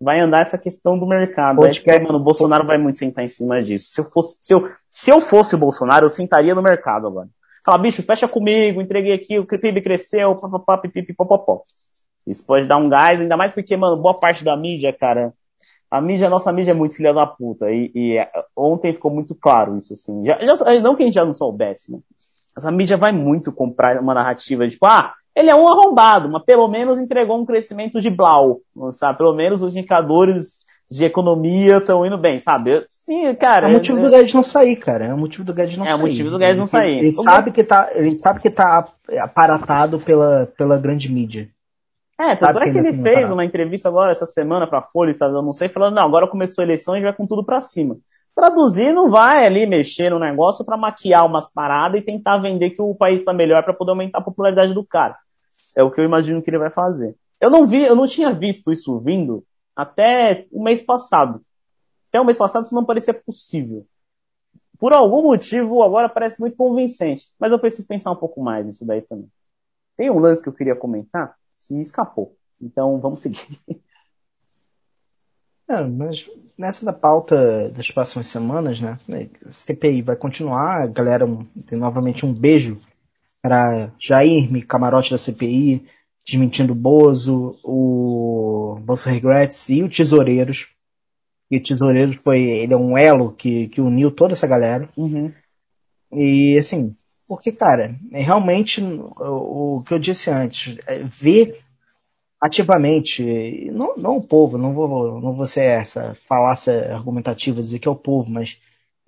[0.00, 1.56] vai andar essa questão do mercado.
[1.56, 3.90] Pode Acho que, mano, o Bolsonaro vai muito sentar em cima disso.
[3.90, 7.28] Se eu fosse, se eu, se eu fosse o Bolsonaro, eu sentaria no mercado agora.
[7.66, 11.64] Fala, bicho, fecha comigo, entreguei aqui, o PIB cresceu, papapá, pipipi, popopó.
[12.26, 15.34] Isso pode dar um gás, ainda mais porque, mano, boa parte da mídia, cara,
[15.90, 17.70] a mídia, a nossa mídia é muito filha da puta.
[17.70, 20.24] E, e, é, ontem ficou muito claro isso, assim.
[20.24, 21.98] Já, já- não que a gente já não soubesse, né?
[22.54, 26.28] Mas a mídia vai muito comprar uma narrativa de, tipo, ah, ele é um arrombado,
[26.28, 28.60] mas pelo menos entregou um crescimento de blau,
[28.92, 29.18] sabe?
[29.18, 30.60] Pelo menos os indicadores
[30.90, 32.84] de economia estão indo bem, sabe?
[33.08, 35.06] E, cara, É o motivo do Guedes não sair, cara.
[35.06, 36.00] É o motivo do Guedes não É o sair.
[36.10, 36.98] motivo do Guedes não Ele- sair.
[36.98, 38.88] Ele, O sabe que tá, ele sabe que tá
[39.20, 41.48] aparatado pela, pela grande mídia.
[42.20, 43.32] É, tanto é que ele fez parado.
[43.32, 46.60] uma entrevista agora essa semana pra Folha, sabe, eu não sei, falando, não, agora começou
[46.60, 47.96] a eleição e vai com tudo pra cima.
[48.34, 52.82] Traduzir não vai ali mexer no negócio pra maquiar umas paradas e tentar vender que
[52.82, 55.16] o país tá melhor pra poder aumentar a popularidade do cara.
[55.74, 57.16] É o que eu imagino que ele vai fazer.
[57.40, 59.42] Eu não vi, eu não tinha visto isso vindo
[59.74, 61.40] até o mês passado.
[62.10, 63.86] Até o mês passado isso não parecia possível.
[64.78, 68.86] Por algum motivo agora parece muito convincente, mas eu preciso pensar um pouco mais nisso
[68.86, 69.28] daí também.
[69.96, 72.36] Tem um lance que eu queria comentar que escapou.
[72.60, 73.60] Então vamos seguir.
[75.68, 78.98] É, mas nessa da pauta das próximas semanas, né?
[79.50, 82.80] CPI vai continuar, galera um- tem novamente um beijo
[83.42, 85.86] para Jair, camarote da CPI,
[86.26, 90.68] desmentindo o Bozo, o Bolso Regrets e o Tesoureiros.
[91.50, 94.88] E o Tesoureiros foi, ele é um elo que, que uniu toda essa galera.
[96.12, 96.96] E assim,
[97.30, 101.60] porque, cara, é realmente o, o que eu disse antes, é ver
[102.40, 107.86] ativamente, não, não o povo, não vou, não vou ser essa falácia argumentativa dizer que
[107.86, 108.58] é o povo, mas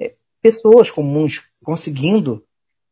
[0.00, 2.44] é, pessoas comuns conseguindo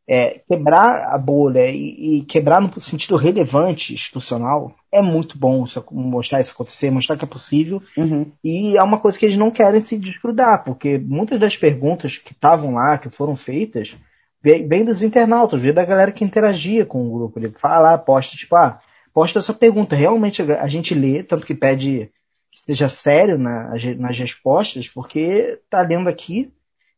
[0.04, 5.84] é, quebrar a bolha e, e, quebrar no sentido relevante institucional é muito bom isso,
[5.92, 7.80] mostrar isso acontecer, mostrar que é possível.
[7.96, 8.32] Uhum.
[8.42, 12.32] E é uma coisa que eles não querem se desgrudar, porque muitas das perguntas que
[12.32, 13.96] estavam lá, que foram feitas,
[14.42, 17.38] vem dos internautas, da galera que interagia com o grupo.
[17.38, 18.80] Ele fala, posta, tipo, ah,
[19.12, 19.94] posta essa pergunta.
[19.94, 22.10] Realmente a gente lê, tanto que pede
[22.50, 26.52] que seja sério na, nas respostas, porque tá lendo aqui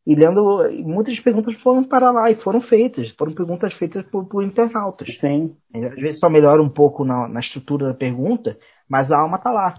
[0.07, 4.43] e lendo, muitas perguntas foram para lá e foram feitas, foram perguntas feitas por, por
[4.43, 5.17] internautas.
[5.19, 5.55] Sim.
[5.75, 9.51] Às vezes só melhora um pouco na, na estrutura da pergunta, mas a alma tá
[9.51, 9.79] lá.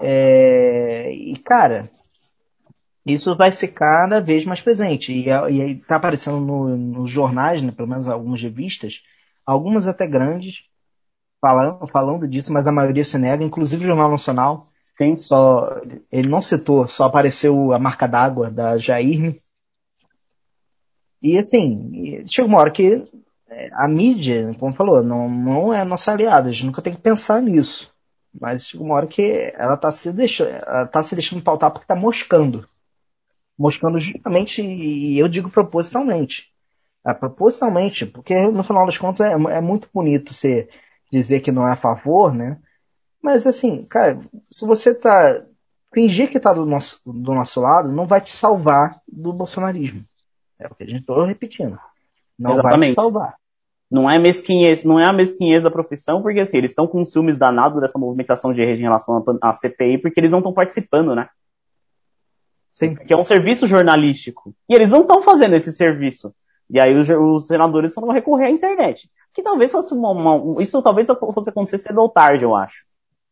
[0.00, 1.90] É, e cara,
[3.04, 5.12] isso vai ser cada vez mais presente.
[5.12, 9.02] E, e tá aparecendo no, nos jornais, né, pelo menos algumas revistas,
[9.44, 10.64] algumas até grandes,
[11.40, 14.66] falando, falando disso, mas a maioria se nega, inclusive o Jornal Nacional.
[14.96, 15.16] Sim.
[15.18, 15.80] Só,
[16.10, 19.40] ele não citou, só apareceu a marca d'água da Jair.
[21.20, 23.08] E assim, chega uma hora que
[23.48, 27.00] é, a mídia, como falou, não, não é nossa aliada, a gente nunca tem que
[27.00, 27.92] pensar nisso.
[28.38, 30.50] Mas chega uma hora que ela está se deixando,
[30.90, 32.68] tá se deixando pautar porque está moscando.
[33.62, 36.48] Moscando justamente, e eu digo propositalmente.
[37.06, 40.68] É, propositalmente, porque no final das contas é, é muito bonito você
[41.12, 42.58] dizer que não é a favor, né?
[43.22, 44.18] Mas assim, cara,
[44.50, 45.44] se você tá.
[45.94, 50.04] Fingir que tá do nosso, do nosso lado não vai te salvar do bolsonarismo.
[50.58, 51.78] É o que a gente tô repetindo.
[52.36, 52.78] Não Exatamente.
[52.80, 53.34] vai te salvar.
[53.88, 57.38] Não é mesquinhez, não é a mesquinhez da profissão, porque assim, eles estão com ciúmes
[57.38, 61.28] danado dessa movimentação de rede em relação à CPI, porque eles não estão participando, né?
[62.74, 62.94] Sim.
[62.94, 64.54] Que é um serviço jornalístico.
[64.68, 66.34] E eles não estão fazendo esse serviço.
[66.70, 69.10] E aí os, os senadores vão recorrer à internet.
[69.34, 72.84] Que talvez fosse uma, uma, isso talvez fosse acontecer cedo ou tarde, eu acho.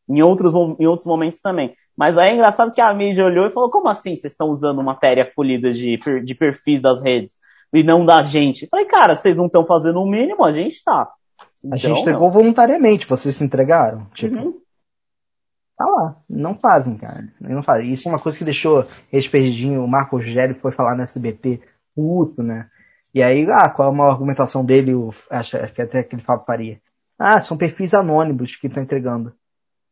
[0.08, 1.74] Em outros, em outros momentos também.
[1.96, 4.82] Mas aí é engraçado que a mídia olhou e falou, como assim vocês estão usando
[4.82, 7.34] matéria polida de, de perfis das redes
[7.72, 8.62] e não da gente?
[8.64, 11.08] Eu falei, cara, vocês não estão fazendo o mínimo, a gente tá.
[11.64, 12.32] Então, a gente entregou não.
[12.32, 14.06] voluntariamente, vocês se entregaram?
[14.14, 14.54] Tipo, uhum.
[15.80, 16.14] Tá lá.
[16.28, 17.26] Não fazem, cara.
[17.40, 17.90] Não fazem.
[17.90, 21.58] Isso é uma coisa que deixou esse perdidinho, o Marco Rogério foi falar no SBT,
[21.96, 22.68] puto, né?
[23.14, 24.92] E aí, ah, qual é uma argumentação dele?
[24.92, 26.78] O, acho, acho que até aquele Fábio Faria.
[27.18, 29.32] Ah, são perfis anônimos que estão entregando.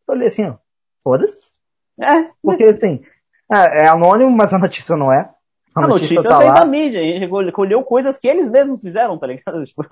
[0.06, 0.56] Eu olhei assim, ó,
[1.02, 1.38] foda-se.
[1.98, 2.32] É.
[2.42, 3.02] Porque assim,
[3.50, 5.20] é, é, anônimo, mas a notícia não é.
[5.74, 6.60] A, a notícia, notícia tá veio lá.
[6.60, 9.64] da mídia, recolheu coisas que eles mesmos fizeram, tá ligado?
[9.64, 9.86] Tipo,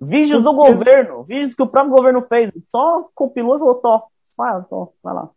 [0.00, 2.50] vídeos do governo, vídeos que o próprio governo fez.
[2.64, 4.04] Só compilou e voltou.
[4.40, 4.62] Vai,
[5.02, 5.30] vai lá.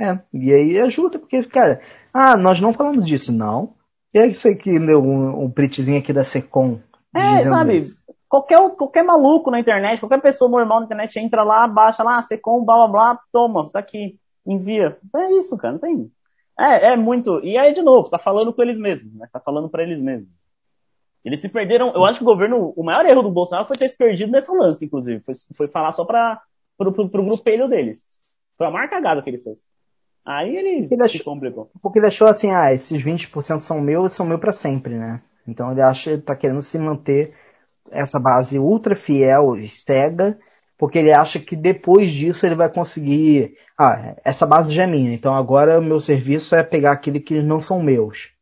[0.00, 1.80] É, e aí ajuda, porque, cara,
[2.12, 3.74] ah, nós não falamos disso, não.
[4.14, 6.80] E aí você que leu um, um printzinho aqui da Secom.
[7.14, 7.76] É, sabe?
[7.76, 7.96] Isso.
[8.28, 12.64] Qualquer, qualquer maluco na internet, qualquer pessoa normal na internet entra lá, baixa lá, Secom,
[12.64, 14.98] blá blá blá, toma, tá aqui, envia.
[15.14, 16.10] É isso, cara, não tem.
[16.58, 17.40] É, é muito.
[17.44, 19.28] E aí, de novo, tá falando com eles mesmos, né?
[19.30, 20.32] Tá falando para eles mesmos.
[21.24, 21.92] Eles se perderam.
[21.94, 22.72] Eu acho que o governo.
[22.76, 25.20] O maior erro do Bolsonaro foi ter se perdido nesse lance, inclusive.
[25.20, 26.40] Foi, foi falar só para
[26.76, 28.08] pro, pro, pro grupelho deles.
[28.56, 29.64] Foi a maior cagada que ele fez.
[30.24, 31.70] Aí ele, ele achou, complicou.
[31.82, 35.22] Porque ele achou assim, ah, esses 20% são meus são meus para sempre, né?
[35.46, 37.34] Então ele acha que tá querendo se manter
[37.90, 40.38] essa base ultra fiel e cega,
[40.78, 43.56] porque ele acha que depois disso ele vai conseguir.
[43.78, 47.42] Ah, essa base já é minha, então agora o meu serviço é pegar aquele que
[47.42, 48.32] não são meus.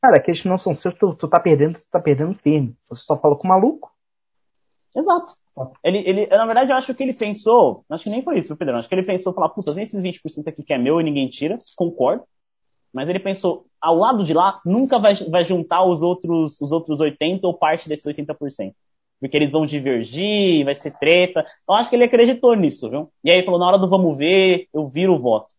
[0.00, 2.76] Cara, aqueles que não são seus, tu, tu tá perdendo, tu tá perdendo firme.
[2.88, 3.92] Você só fala com o maluco.
[4.96, 5.34] Exato.
[5.82, 8.76] Ele, ele, na verdade, eu acho que ele pensou, acho que nem foi isso, Pedro,
[8.76, 11.28] acho que ele pensou, falar, puta, tem esses 20% aqui que é meu e ninguém
[11.28, 12.24] tira, concordo,
[12.92, 17.00] mas ele pensou, ao lado de lá, nunca vai, vai juntar os outros, os outros
[17.00, 18.72] 80% ou parte desses 80%.
[19.20, 21.44] Porque eles vão divergir, vai ser treta.
[21.68, 23.10] Eu acho que ele acreditou nisso, viu?
[23.22, 25.54] E aí ele falou, na hora do vamos ver, eu viro o voto.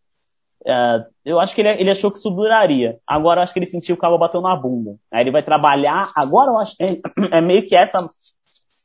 [0.62, 2.98] Uh, eu acho que ele, ele, achou que isso duraria.
[3.06, 4.96] Agora eu acho que ele sentiu o cabo bateu na bunda.
[5.10, 6.10] Aí ele vai trabalhar.
[6.16, 7.00] Agora eu acho que é,
[7.38, 8.06] é meio que essa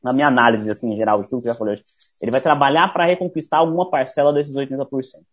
[0.06, 1.84] na minha análise, assim, em geral, de tudo que eu já falei hoje,
[2.22, 5.24] ele vai trabalhar para reconquistar alguma parcela desses 80%.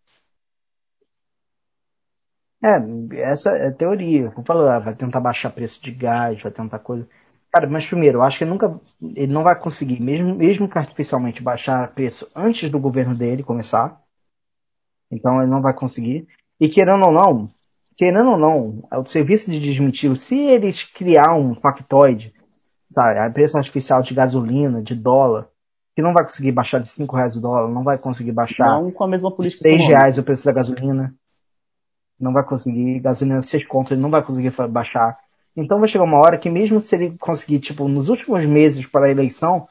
[2.64, 4.32] É, essa é a teoria.
[4.32, 7.08] Como falou, ah, vai tentar baixar preço de gás, vai tentar coisa.
[7.52, 8.80] Cara, mas primeiro, eu acho que ele nunca.
[9.16, 14.02] Ele não vai conseguir, mesmo, mesmo que artificialmente, baixar preço antes do governo dele começar.
[15.12, 16.28] Então ele não vai conseguir.
[16.60, 17.50] E querendo ou não,
[17.96, 22.34] querendo ou não, o serviço de desmentir, se eles criar um factoide
[22.94, 25.48] sabe, a preço artificial de gasolina, de dólar,
[25.96, 28.92] que não vai conseguir baixar de 5 reais o dólar, não vai conseguir baixar não
[28.92, 31.14] com a mesma política 3 reais o preço da gasolina,
[32.20, 35.18] não vai conseguir, gasolina 6 contos, ele não vai conseguir baixar.
[35.56, 39.08] Então vai chegar uma hora que mesmo se ele conseguir, tipo, nos últimos meses para
[39.08, 39.68] a eleição,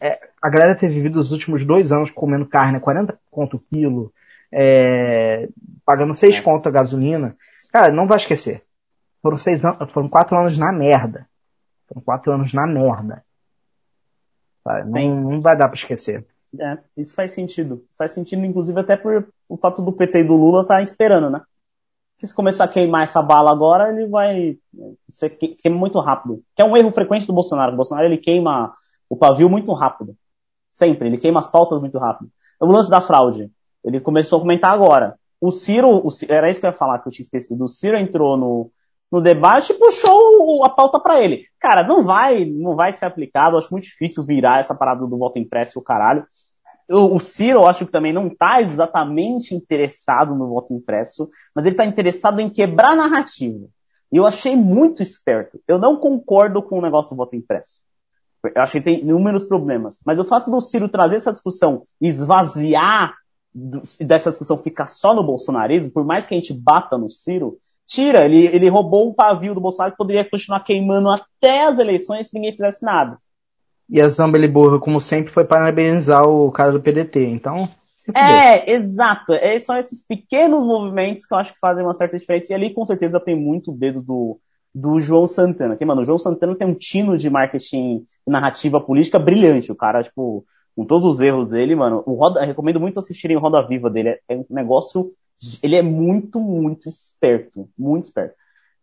[0.00, 3.60] é, a galera ter vivido os últimos dois anos comendo carne a 40 conto o
[3.60, 4.12] quilo,
[4.52, 5.48] é,
[5.84, 6.40] pagando 6 é.
[6.40, 7.36] conto a gasolina,
[7.72, 8.62] cara, não vai esquecer.
[9.20, 11.26] Foram, seis anos, foram quatro anos na merda.
[11.88, 13.24] Foram quatro anos na merda.
[14.86, 16.26] Não, não vai dar para esquecer.
[16.58, 17.84] É, isso faz sentido.
[17.96, 21.28] Faz sentido, inclusive, até por o fato do PT e do Lula estar tá esperando,
[21.28, 21.42] né?
[22.18, 24.56] Que se começar a queimar essa bala agora, ele vai
[25.10, 26.42] ser queima muito rápido.
[26.54, 27.72] Que é um erro frequente do Bolsonaro.
[27.72, 28.74] O Bolsonaro ele queima
[29.08, 30.16] o pavio muito rápido.
[30.72, 31.08] Sempre.
[31.08, 32.30] Ele queima as pautas muito rápido.
[32.60, 33.50] O lance da fraude.
[33.84, 35.18] Ele começou a comentar agora.
[35.40, 37.64] O Ciro, o Ciro, era isso que eu ia falar que eu tinha esquecido.
[37.64, 38.70] O Ciro entrou no,
[39.14, 41.46] no debate e puxou a pauta para ele.
[41.60, 43.54] Cara, não vai, não vai ser aplicado.
[43.54, 46.26] Eu acho muito difícil virar essa parada do voto impresso, o caralho.
[46.90, 51.64] O, o Ciro, eu acho que também não está exatamente interessado no voto impresso, mas
[51.64, 53.68] ele está interessado em quebrar a narrativa.
[54.10, 55.60] E eu achei muito esperto.
[55.68, 57.80] Eu não concordo com o negócio do voto impresso.
[58.42, 60.00] Eu acho que tem inúmeros problemas.
[60.04, 63.14] Mas o fato do Ciro trazer essa discussão, esvaziar
[64.00, 68.24] dessa discussão ficar só no bolsonarismo, por mais que a gente bata no Ciro, tira,
[68.24, 72.34] ele, ele roubou um pavio do Bolsonaro que poderia continuar queimando até as eleições se
[72.34, 73.18] ninguém fizesse nada.
[73.88, 77.68] E a Zambeli Burra, como sempre, foi parabenizar o cara do PDT, então...
[78.14, 79.32] É, exato.
[79.32, 82.52] É, são esses pequenos movimentos que eu acho que fazem uma certa diferença.
[82.52, 84.38] E ali, com certeza, tem muito o dedo do,
[84.74, 85.76] do João Santana.
[85.76, 89.72] Que, mano, o João Santana tem um tino de marketing narrativa política brilhante.
[89.72, 90.44] O cara, tipo,
[90.76, 93.88] com todos os erros dele, mano, o Roda, eu recomendo muito assistirem o Roda Viva
[93.88, 94.10] dele.
[94.10, 95.12] É, é um negócio.
[95.62, 97.68] Ele é muito, muito esperto.
[97.78, 98.34] Muito esperto.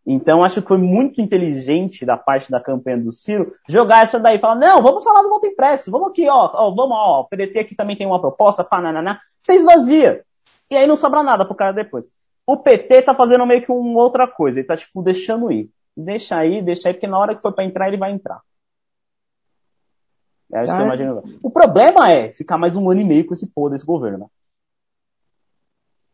[0.04, 4.38] Então, acho que foi muito inteligente da parte da campanha do Ciro jogar essa daí,
[4.38, 7.60] falar, não, vamos falar do voto impresso, vamos aqui, ó, ó vamos, ó, o PDT
[7.60, 9.20] aqui também tem uma proposta, pá, nananá.
[9.40, 10.24] Você esvazia.
[10.68, 12.08] E aí não sobra nada pro cara depois.
[12.44, 15.70] O PT tá fazendo meio que uma outra coisa, ele tá, tipo, deixando ir.
[15.96, 18.40] Deixa aí, deixa aí, porque na hora que for para entrar, ele vai entrar.
[20.52, 20.84] É isso que eu tá.
[20.84, 21.22] imagino.
[21.42, 24.26] O problema é ficar mais um ano e meio com esse porra desse governo, né?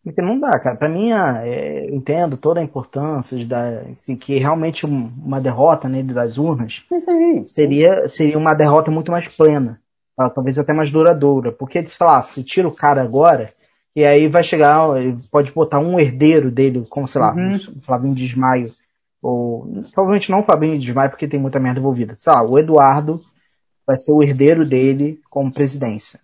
[0.08, 0.76] Porque não dá, cara.
[0.76, 5.40] Pra mim, ah, é, eu entendo toda a importância de dar, assim, que realmente uma
[5.40, 6.84] derrota né, das urnas
[7.46, 9.80] seria, seria uma derrota muito mais plena.
[10.34, 11.52] Talvez até mais duradoura.
[11.52, 13.52] Porque, sei lá, se tira o cara agora,
[13.94, 14.88] e aí vai chegar,
[15.30, 17.58] pode botar um herdeiro dele, como, sei lá, uhum.
[17.82, 18.72] Flavinho Desmaio,
[19.22, 22.14] ou provavelmente não o Fabinho Desmaio, porque tem muita merda envolvida.
[22.16, 23.20] Sei lá, o Eduardo
[23.86, 26.20] vai ser o herdeiro dele como presidência.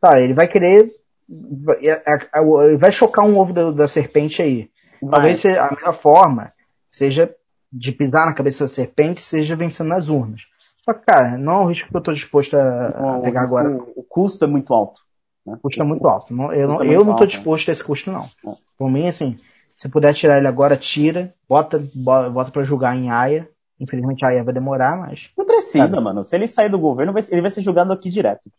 [0.00, 0.90] Tá, ele vai querer.
[1.30, 4.68] Vai, vai chocar um ovo da, da serpente aí.
[5.08, 6.52] Talvez a melhor forma
[6.88, 7.32] seja
[7.72, 10.42] de pisar na cabeça da serpente, seja vencendo nas urnas.
[10.84, 13.78] Só que, cara, não é um risco que eu estou disposto a, a pegar agora.
[13.94, 15.02] O custo é muito alto.
[15.46, 15.54] Né?
[15.54, 16.34] O custo é muito alto.
[16.34, 18.24] Não, eu, não, é eu não estou disposto a esse custo, não.
[18.46, 18.56] É.
[18.76, 19.38] Por mim, assim,
[19.76, 21.32] se puder tirar ele agora, tira.
[21.48, 23.48] Bota, bota para julgar em Aia.
[23.78, 25.30] Infelizmente a Aia vai demorar, mas.
[25.36, 26.02] Não precisa, sabe?
[26.02, 26.24] mano.
[26.24, 28.50] Se ele sair do governo, ele vai ser julgado aqui direto.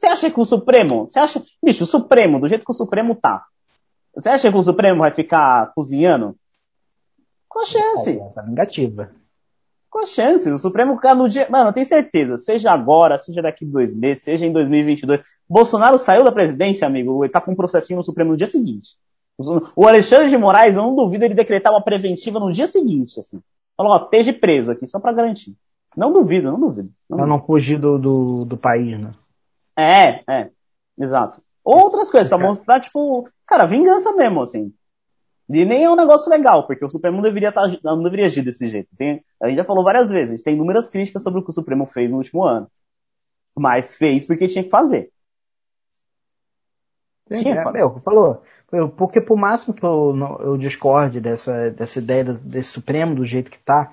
[0.00, 1.04] Você acha que o Supremo.
[1.04, 1.42] Você acha.
[1.62, 3.44] Bicho, o Supremo, do jeito que o Supremo tá.
[4.16, 6.34] Você acha que o Supremo vai ficar cozinhando?
[7.46, 8.18] Qual a chance?
[8.34, 9.10] Tá negativa.
[9.90, 10.50] Qual a chance?
[10.50, 11.46] O Supremo no dia.
[11.50, 12.38] Mano, eu tenho certeza.
[12.38, 15.22] Seja agora, seja daqui dois meses, seja em 2022.
[15.46, 17.22] Bolsonaro saiu da presidência, amigo.
[17.22, 18.96] Ele tá com um processinho no Supremo no dia seguinte.
[19.76, 23.42] O Alexandre de Moraes, eu não duvido ele decretar uma preventiva no dia seguinte, assim.
[23.76, 25.54] Falou, ó, esteja preso aqui, só para garantir.
[25.94, 26.90] Não duvido, não duvido.
[27.08, 29.12] Não pra não fugir do, do, do, país, né?
[29.80, 30.50] É, é.
[30.98, 31.42] Exato.
[31.64, 34.72] Outras coisas, pra mostrar, tipo, cara, vingança mesmo, assim.
[35.48, 38.68] E nem é um negócio legal, porque o Supremo deveria, tá, não deveria agir desse
[38.68, 38.88] jeito.
[38.96, 41.86] Tem, a gente já falou várias vezes, tem inúmeras críticas sobre o que o Supremo
[41.86, 42.70] fez no último ano.
[43.58, 45.10] Mas fez porque tinha que fazer.
[47.28, 47.84] Sim, tinha que é, fazer.
[47.84, 48.42] É, falou.
[48.72, 53.26] Eu, porque por máximo que eu, eu discorde dessa, dessa ideia do, desse Supremo do
[53.26, 53.92] jeito que está,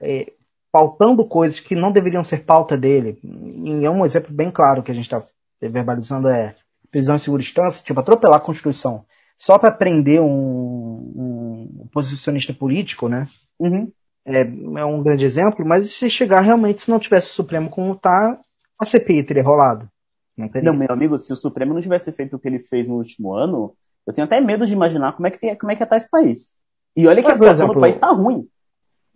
[0.00, 0.32] é,
[0.70, 4.90] pautando coisas que não deveriam ser pauta dele, e é um exemplo bem claro que
[4.90, 5.22] a gente está
[5.60, 6.54] verbalizando é
[6.90, 9.04] prisão em segura instância, tipo atropelar a Constituição,
[9.36, 13.28] só para prender um, um, posicionista político, né?
[13.58, 13.90] Uhum.
[14.24, 17.92] É, é, um grande exemplo, mas se chegar realmente, se não tivesse o Supremo como
[17.92, 18.38] está,
[18.78, 19.88] a CPI teria rolado.
[20.36, 22.96] Não, não, meu amigo, se o Supremo não tivesse feito o que ele fez no
[22.96, 23.74] último ano,
[24.06, 26.08] eu tenho até medo de imaginar como é que, tem, como é que tá esse
[26.08, 26.56] país.
[26.96, 28.46] E olha que a situação exemplo, do país tá ruim.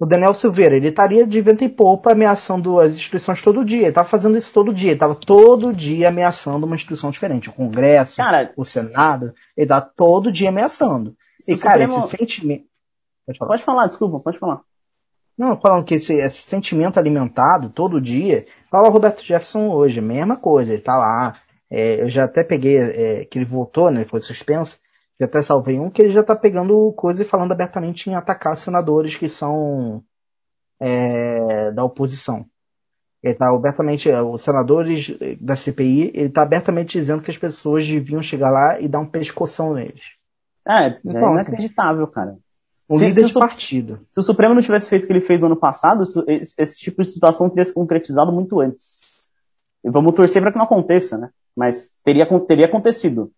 [0.02, 3.82] O Daniel Silveira, ele estaria de vento e poupa ameaçando as instituições todo dia.
[3.82, 4.90] Ele tava fazendo isso todo dia.
[4.90, 7.48] Ele tava todo dia ameaçando uma instituição diferente.
[7.48, 9.32] O Congresso, cara, o Senado.
[9.56, 11.14] Ele tá todo dia ameaçando.
[11.46, 11.98] E, cara, Supremo...
[12.00, 12.64] esse sentimento.
[13.24, 13.48] Pode falar.
[13.48, 14.62] pode falar, desculpa, pode falar.
[15.38, 18.44] Não, falando que esse, esse, sentimento alimentado todo dia.
[18.72, 21.40] Fala o Roberto Jefferson hoje, mesma coisa, ele tá lá.
[21.70, 24.00] É, eu já até peguei, é, que ele voltou, né?
[24.00, 24.80] Ele foi suspenso.
[25.20, 28.56] Já até salvei um que ele já tá pegando coisa e falando abertamente em atacar
[28.56, 30.02] senadores que são
[30.80, 32.46] é, da oposição.
[33.22, 38.20] Ele está abertamente, os senadores da CPI, ele está abertamente dizendo que as pessoas deviam
[38.20, 40.02] chegar lá e dar um pescoção neles.
[40.66, 42.36] É, é então, é inacreditável, cara.
[42.90, 44.00] Um se, líder se de partido.
[44.08, 46.80] Se o Supremo não tivesse feito o que ele fez no ano passado, esse, esse,
[46.80, 49.00] tipo de situação teria se concretizado muito antes.
[49.84, 51.30] E vamos torcer para que não aconteça, né?
[51.56, 53.30] Mas teria, teria acontecido.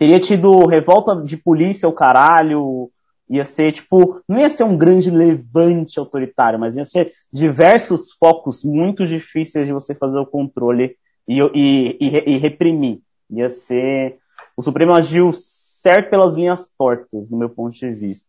[0.00, 2.90] Teria tido revolta de polícia, o caralho,
[3.28, 8.64] ia ser tipo, não ia ser um grande levante autoritário, mas ia ser diversos focos
[8.64, 10.96] muito difíceis de você fazer o controle
[11.28, 13.02] e, e, e, e reprimir.
[13.30, 14.16] Ia ser.
[14.56, 18.26] O Supremo agiu certo pelas linhas tortas, no meu ponto de vista.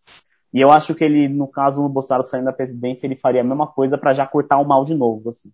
[0.53, 3.45] E eu acho que ele, no caso, no Bolsonaro saindo da presidência, ele faria a
[3.45, 5.49] mesma coisa para já cortar o mal de novo, assim.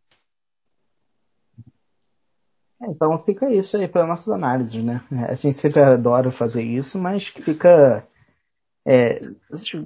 [2.81, 5.01] É, então fica isso aí para nossas análises, né?
[5.27, 8.07] A gente sempre adora fazer isso, mas fica
[8.89, 9.19] é,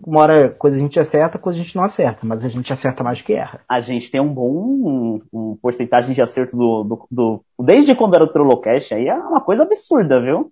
[0.05, 3.03] uma hora coisa a gente acerta, coisa a gente não acerta, mas a gente acerta
[3.03, 3.59] mais que erra.
[3.67, 8.13] A gente tem um bom um, um porcentagem de acerto do, do, do, Desde quando
[8.13, 10.51] era o Trolocast, aí é uma coisa absurda, viu?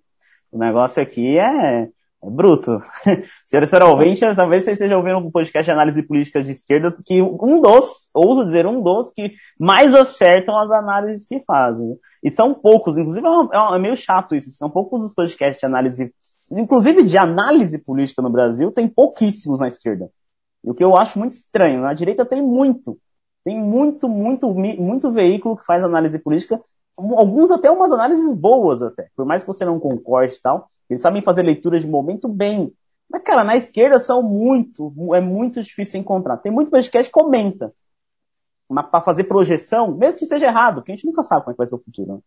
[0.50, 1.88] O negócio aqui é,
[2.22, 2.80] é bruto.
[3.44, 6.94] Senhora e senhora ouvinte, talvez vocês estejam ouvindo um podcast de análise política de esquerda,
[7.04, 11.98] que um dos, ouso dizer, um dos que mais acertam as análises que fazem.
[12.22, 16.12] E são poucos, inclusive é, é meio chato isso, são poucos os podcasts de análise
[16.50, 20.10] inclusive de análise política no Brasil, tem pouquíssimos na esquerda.
[20.62, 22.98] O que eu acho muito estranho, na direita tem muito.
[23.44, 26.60] Tem muito, muito, muito veículo que faz análise política,
[26.96, 31.02] alguns até umas análises boas até, por mais que você não concorde e tal, eles
[31.02, 32.72] sabem fazer leituras de momento bem.
[33.08, 36.36] Mas, cara, na esquerda são muito, é muito difícil encontrar.
[36.36, 37.72] Tem muito podcast que comenta.
[38.68, 41.54] Mas para fazer projeção, mesmo que seja errado, porque a gente nunca sabe como é
[41.54, 42.14] que vai ser o futuro.
[42.14, 42.20] Né?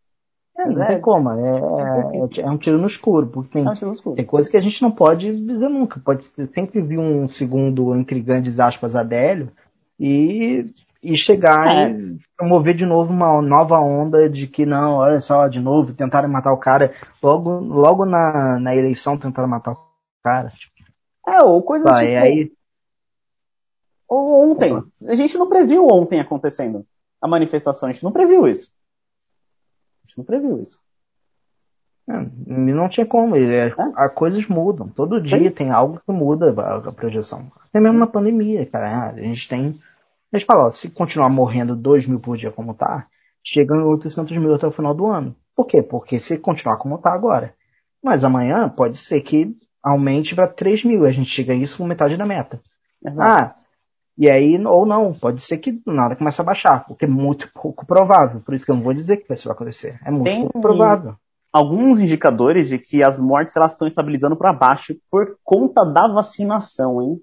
[0.57, 3.93] É, não tem como, é, é, é, um tiro no escuro, porque tem, é um
[3.93, 4.15] escuro.
[4.15, 5.99] tem coisas que a gente não pode dizer nunca.
[5.99, 9.51] Pode sempre vir um segundo, entre grandes aspas, Adélio,
[9.99, 10.69] e,
[11.03, 11.91] e chegar é.
[11.91, 16.29] e promover de novo uma nova onda de que não, olha só, de novo, tentaram
[16.29, 16.93] matar o cara.
[17.21, 19.77] Logo, logo na, na eleição tentaram matar o
[20.23, 20.51] cara.
[21.27, 22.17] É, ou coisas tá, tipo...
[22.17, 22.51] aí...
[24.07, 24.83] Ou ontem.
[25.07, 26.85] A gente não previu ontem acontecendo
[27.21, 28.71] a manifestação, a gente não previu isso.
[30.03, 30.79] A gente não previu isso.
[32.07, 32.13] É,
[32.45, 33.35] não tinha como.
[33.35, 33.73] É, é.
[33.95, 34.89] As coisas mudam.
[34.89, 35.51] Todo dia Sim.
[35.51, 37.49] tem algo que muda a, a projeção.
[37.69, 39.11] Até mesmo na pandemia, cara.
[39.11, 39.79] A gente tem.
[40.33, 43.07] A gente fala, ó, se continuar morrendo 2 mil por dia como tá,
[43.43, 45.35] chega em 800 mil até o final do ano.
[45.55, 45.83] Por quê?
[45.83, 47.53] Porque se continuar como tá agora.
[48.03, 51.05] Mas amanhã pode ser que aumente para 3 mil.
[51.05, 52.59] A gente chega a isso com metade da meta.
[53.05, 53.29] Exato.
[53.29, 53.63] Ah,
[54.17, 57.51] e aí, ou não, pode ser que do nada comece a baixar, porque é muito
[57.53, 58.41] pouco provável.
[58.41, 59.99] Por isso que eu não vou dizer que isso vai acontecer.
[60.05, 61.15] É muito Tem pouco provável.
[61.51, 67.01] Alguns indicadores de que as mortes elas estão estabilizando para baixo por conta da vacinação,
[67.01, 67.21] hein?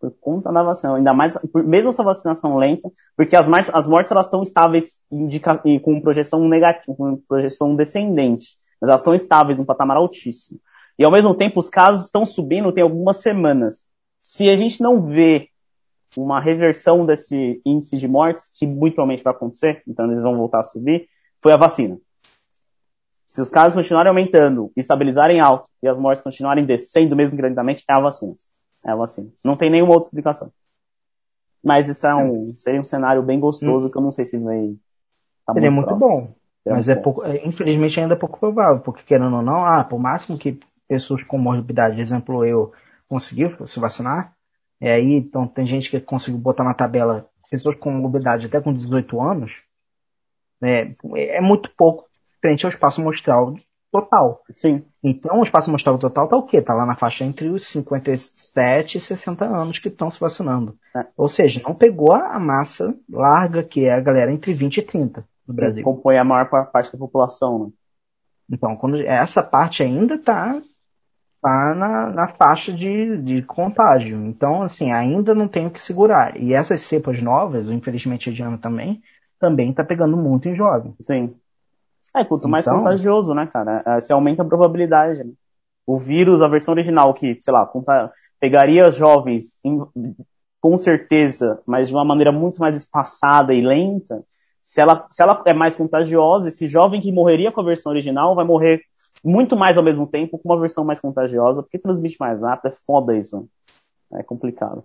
[0.00, 0.96] Por conta da vacinação.
[0.96, 5.62] Ainda mais, mesmo essa vacinação lenta, porque as, mais, as mortes elas estão estáveis indica,
[5.82, 8.56] com projeção negativa, com projeção descendente.
[8.80, 10.60] Mas elas estão estáveis, um patamar altíssimo.
[10.98, 13.84] E ao mesmo tempo, os casos estão subindo tem algumas semanas.
[14.22, 15.48] Se a gente não vê
[16.16, 20.60] uma reversão desse índice de mortes, que muito provavelmente vai acontecer, então eles vão voltar
[20.60, 21.08] a subir,
[21.42, 21.98] foi a vacina.
[23.24, 27.92] Se os casos continuarem aumentando, estabilizarem alto e as mortes continuarem descendo mesmo grandamente, é
[27.92, 28.34] a vacina.
[28.86, 29.28] É a vacina.
[29.44, 30.52] Não tem nenhuma outra explicação.
[31.62, 33.90] Mas isso é um, seria um cenário bem gostoso hum.
[33.90, 34.76] que eu não sei se vai.
[35.44, 36.34] Tá seria muito, muito bom.
[36.62, 39.64] Seria mas muito é pouco, é, infelizmente ainda é pouco provável, porque querendo ou não,
[39.64, 42.72] ah, por máximo que pessoas com morbidade, exemplo eu,
[43.08, 44.32] conseguiu se vacinar,
[44.80, 48.72] é aí, então tem gente que conseguiu botar na tabela pessoas com mobilidade até com
[48.72, 49.62] 18 anos,
[50.60, 52.06] né, é muito pouco
[52.40, 53.56] frente ao espaço amostral
[54.00, 54.42] total.
[54.54, 54.84] Sim.
[55.02, 56.60] Então o espaço amostral total tá o quê?
[56.60, 60.76] Tá lá na faixa entre os 57 e 60 anos que estão se vacinando.
[60.94, 61.06] É.
[61.16, 65.24] Ou seja, não pegou a massa larga que é a galera entre 20 e 30
[65.46, 65.78] no Brasil.
[65.78, 67.70] Que compõe a maior parte da população, né?
[68.50, 70.60] Então, quando essa parte ainda tá
[71.36, 74.24] está na, na faixa de, de contágio.
[74.26, 76.36] Então, assim, ainda não tem o que segurar.
[76.40, 79.02] E essas cepas novas, infelizmente a Diana também,
[79.38, 80.94] também está pegando muito em jovem.
[81.00, 81.34] Sim.
[82.16, 83.82] É, quanto mais então, contagioso, né, cara?
[83.86, 85.22] É, você aumenta a probabilidade.
[85.22, 85.32] Né?
[85.86, 87.70] O vírus, a versão original, que, sei lá,
[88.40, 89.80] pegaria jovens em,
[90.60, 94.24] com certeza, mas de uma maneira muito mais espaçada e lenta,
[94.60, 98.34] se ela, se ela é mais contagiosa, esse jovem que morreria com a versão original
[98.34, 98.80] vai morrer
[99.22, 102.76] muito mais ao mesmo tempo, com uma versão mais contagiosa, porque transmite mais rápido, é
[102.86, 103.48] foda isso.
[104.12, 104.84] É complicado.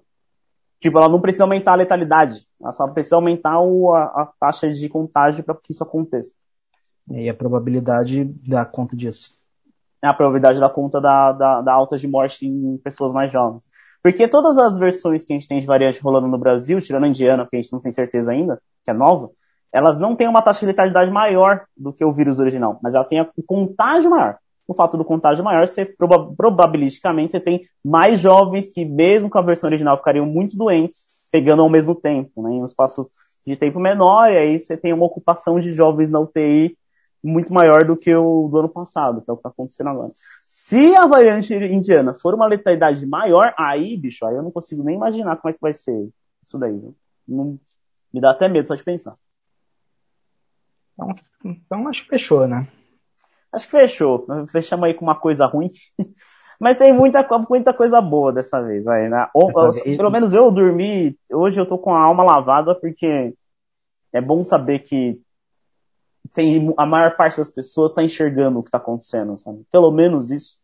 [0.80, 4.70] Tipo, ela não precisa aumentar a letalidade, ela só precisa aumentar o, a, a, taxa
[4.70, 6.36] de contágio para que isso aconteça.
[7.10, 9.32] E a probabilidade da conta disso?
[10.04, 13.64] É a probabilidade da conta da, da, da alta de morte em pessoas mais jovens.
[14.04, 17.08] Porque todas as versões que a gente tem de variante rolando no Brasil, tirando a
[17.08, 19.30] indiana, que a gente não tem certeza ainda, que é nova,
[19.72, 23.06] elas não têm uma taxa de letalidade maior do que o vírus original, mas ela
[23.06, 24.38] tem um contágio maior.
[24.68, 29.38] O fato do contágio maior, você proba probabilisticamente você tem mais jovens que, mesmo com
[29.38, 33.10] a versão original, ficariam muito doentes, pegando ao mesmo tempo, né, em um espaço
[33.46, 36.78] de tempo menor, e aí você tem uma ocupação de jovens na UTI
[37.24, 40.12] muito maior do que o do ano passado, que é o que está acontecendo agora.
[40.48, 44.96] Se a variante indiana for uma letalidade maior, aí, bicho, aí eu não consigo nem
[44.96, 46.10] imaginar como é que vai ser
[46.44, 46.82] isso daí.
[47.28, 47.60] Não,
[48.14, 49.16] me dá até medo só de pensar.
[50.94, 52.68] Então, então acho que fechou, né?
[53.52, 54.26] Acho que fechou.
[54.48, 55.70] Fechamos aí com uma coisa ruim.
[56.60, 59.28] Mas tem muita, muita coisa boa dessa vez, aí, né?
[59.34, 61.18] Ou, pelo menos eu dormi.
[61.32, 63.34] Hoje eu tô com a alma lavada porque
[64.14, 65.20] é bom saber que
[66.34, 69.66] tem a maior parte das pessoas está enxergando o que está acontecendo, sabe?
[69.72, 70.58] Pelo menos isso.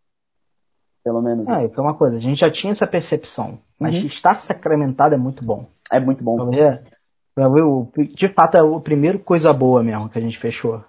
[1.04, 1.74] Pelo menos ah, isso.
[1.78, 4.08] É uma coisa, a gente já tinha essa percepção, mas uhum.
[4.08, 5.66] estar sacramentado é muito bom.
[5.92, 6.50] É muito bom.
[6.50, 6.82] Pra
[7.34, 7.64] pra ver
[8.16, 10.84] de fato é o primeiro coisa boa mesmo que a gente fechou.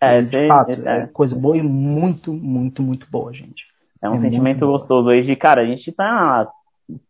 [0.00, 3.64] É, esse, de fato, esse é, é coisa boa e muito, muito, muito boa, gente.
[4.02, 6.50] É um é sentimento gostoso aí de, cara, a gente tá.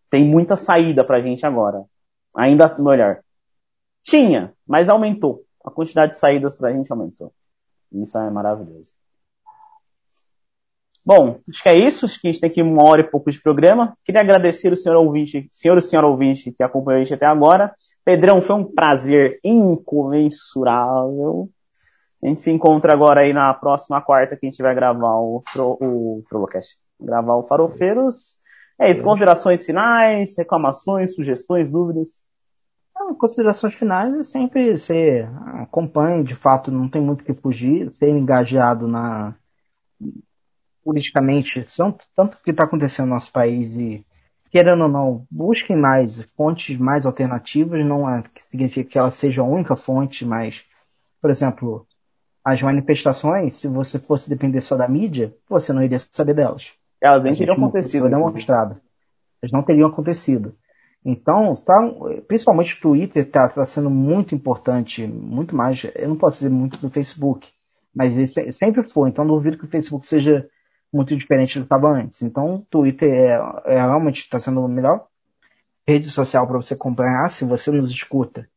[0.09, 1.83] Tem muita saída pra gente agora.
[2.37, 3.21] Ainda melhor.
[4.03, 5.43] Tinha, mas aumentou.
[5.65, 7.33] A quantidade de saídas pra gente aumentou.
[7.93, 8.93] Isso é maravilhoso.
[11.05, 12.07] Bom, acho que é isso.
[12.07, 13.97] Acho que a gente tem aqui uma hora e pouco de programa.
[14.05, 17.75] Queria agradecer o senhor ouvinte, senhor e senhora ouvinte que acompanhou a gente até agora.
[18.05, 21.49] Pedrão, foi um prazer incomensurável.
[22.23, 25.43] A gente se encontra agora aí na próxima quarta que a gente vai gravar o,
[25.57, 28.43] o Trolocast gravar o Farofeiros.
[28.79, 32.27] É isso, considerações finais, reclamações, sugestões, dúvidas?
[33.05, 35.29] Não, considerações finais é sempre ser
[35.61, 39.35] acompanhe, de fato, não tem muito que fugir, ser engajado na
[40.83, 44.05] politicamente, tanto, tanto que está acontecendo no nosso país e
[44.51, 49.43] querendo ou não, busquem mais fontes mais alternativas, não é que significa que ela seja
[49.43, 50.65] a única fonte, mas,
[51.21, 51.87] por exemplo,
[52.43, 56.73] as manifestações, se você fosse depender só da mídia, você não iria saber delas.
[57.03, 58.09] Elas nem teriam acontecido.
[58.09, 58.81] Demonstrado.
[59.43, 60.55] Elas não teriam acontecido.
[61.05, 61.75] Então, tá,
[62.27, 65.85] principalmente o Twitter está tá sendo muito importante, muito mais.
[65.95, 67.51] Eu não posso dizer muito do Facebook,
[67.95, 69.11] mas ele sempre foi.
[69.11, 70.49] Então, duvido que o Facebook seja
[70.93, 72.23] muito diferente do que estava antes.
[72.23, 75.07] Então, o Twitter é, é realmente está sendo a melhor
[75.87, 77.29] rede social para você acompanhar.
[77.29, 78.49] Se você nos escuta,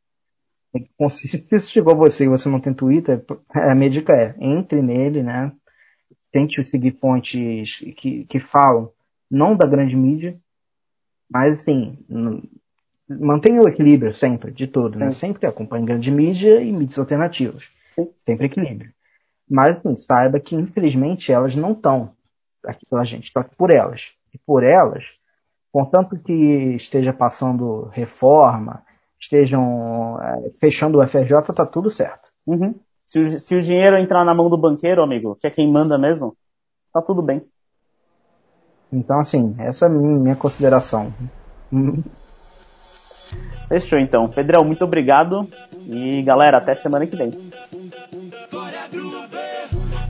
[1.09, 5.21] se chegou a você e você não tem Twitter, a minha dica é entre nele,
[5.21, 5.51] né?
[6.31, 8.91] tente seguir fontes que, que falam,
[9.29, 10.39] não da grande mídia,
[11.29, 11.97] mas assim,
[13.07, 15.11] mantenha o equilíbrio sempre, de tudo, né?
[15.11, 17.69] Sempre acompanhe grande mídia e mídias alternativas.
[17.93, 18.09] Sim.
[18.25, 18.91] Sempre equilíbrio.
[19.49, 22.11] Mas assim, saiba que infelizmente elas não estão
[22.65, 24.13] aqui pela gente, estão aqui por elas.
[24.33, 25.05] E por elas,
[25.71, 28.83] contanto que esteja passando reforma,
[29.19, 32.27] estejam é, fechando o FRJ, tá tudo certo.
[32.45, 32.75] Uhum.
[33.05, 35.97] Se o, se o dinheiro entrar na mão do banqueiro, amigo, que é quem manda
[35.97, 36.35] mesmo,
[36.93, 37.41] tá tudo bem.
[38.91, 41.13] Então, assim, essa é a minha consideração.
[43.67, 44.27] Fechou então.
[44.29, 45.47] Pedrão, muito obrigado.
[45.85, 47.31] E galera, até semana que vem.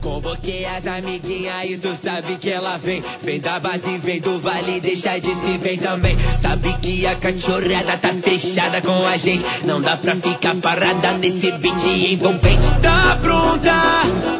[0.08, 3.04] Convoquei as amiguinhas e tu sabe que ela vem.
[3.22, 6.16] Vem da base, vem do vale, deixa de se ver também.
[6.40, 9.44] Sabe que a cachorrada tá fechada com a gente.
[9.66, 12.66] Não dá pra ficar parada nesse beat envolvente.
[12.80, 13.74] Tá pronta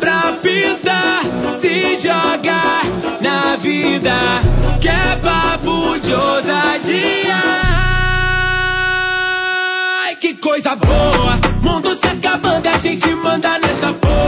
[0.01, 1.21] pra pista,
[1.61, 2.81] se joga
[3.21, 4.15] na vida.
[4.81, 7.37] Que é papo de ousadia.
[10.03, 11.39] Ai, que coisa boa!
[11.61, 14.28] Mundo se acabando, a gente manda nessa porra.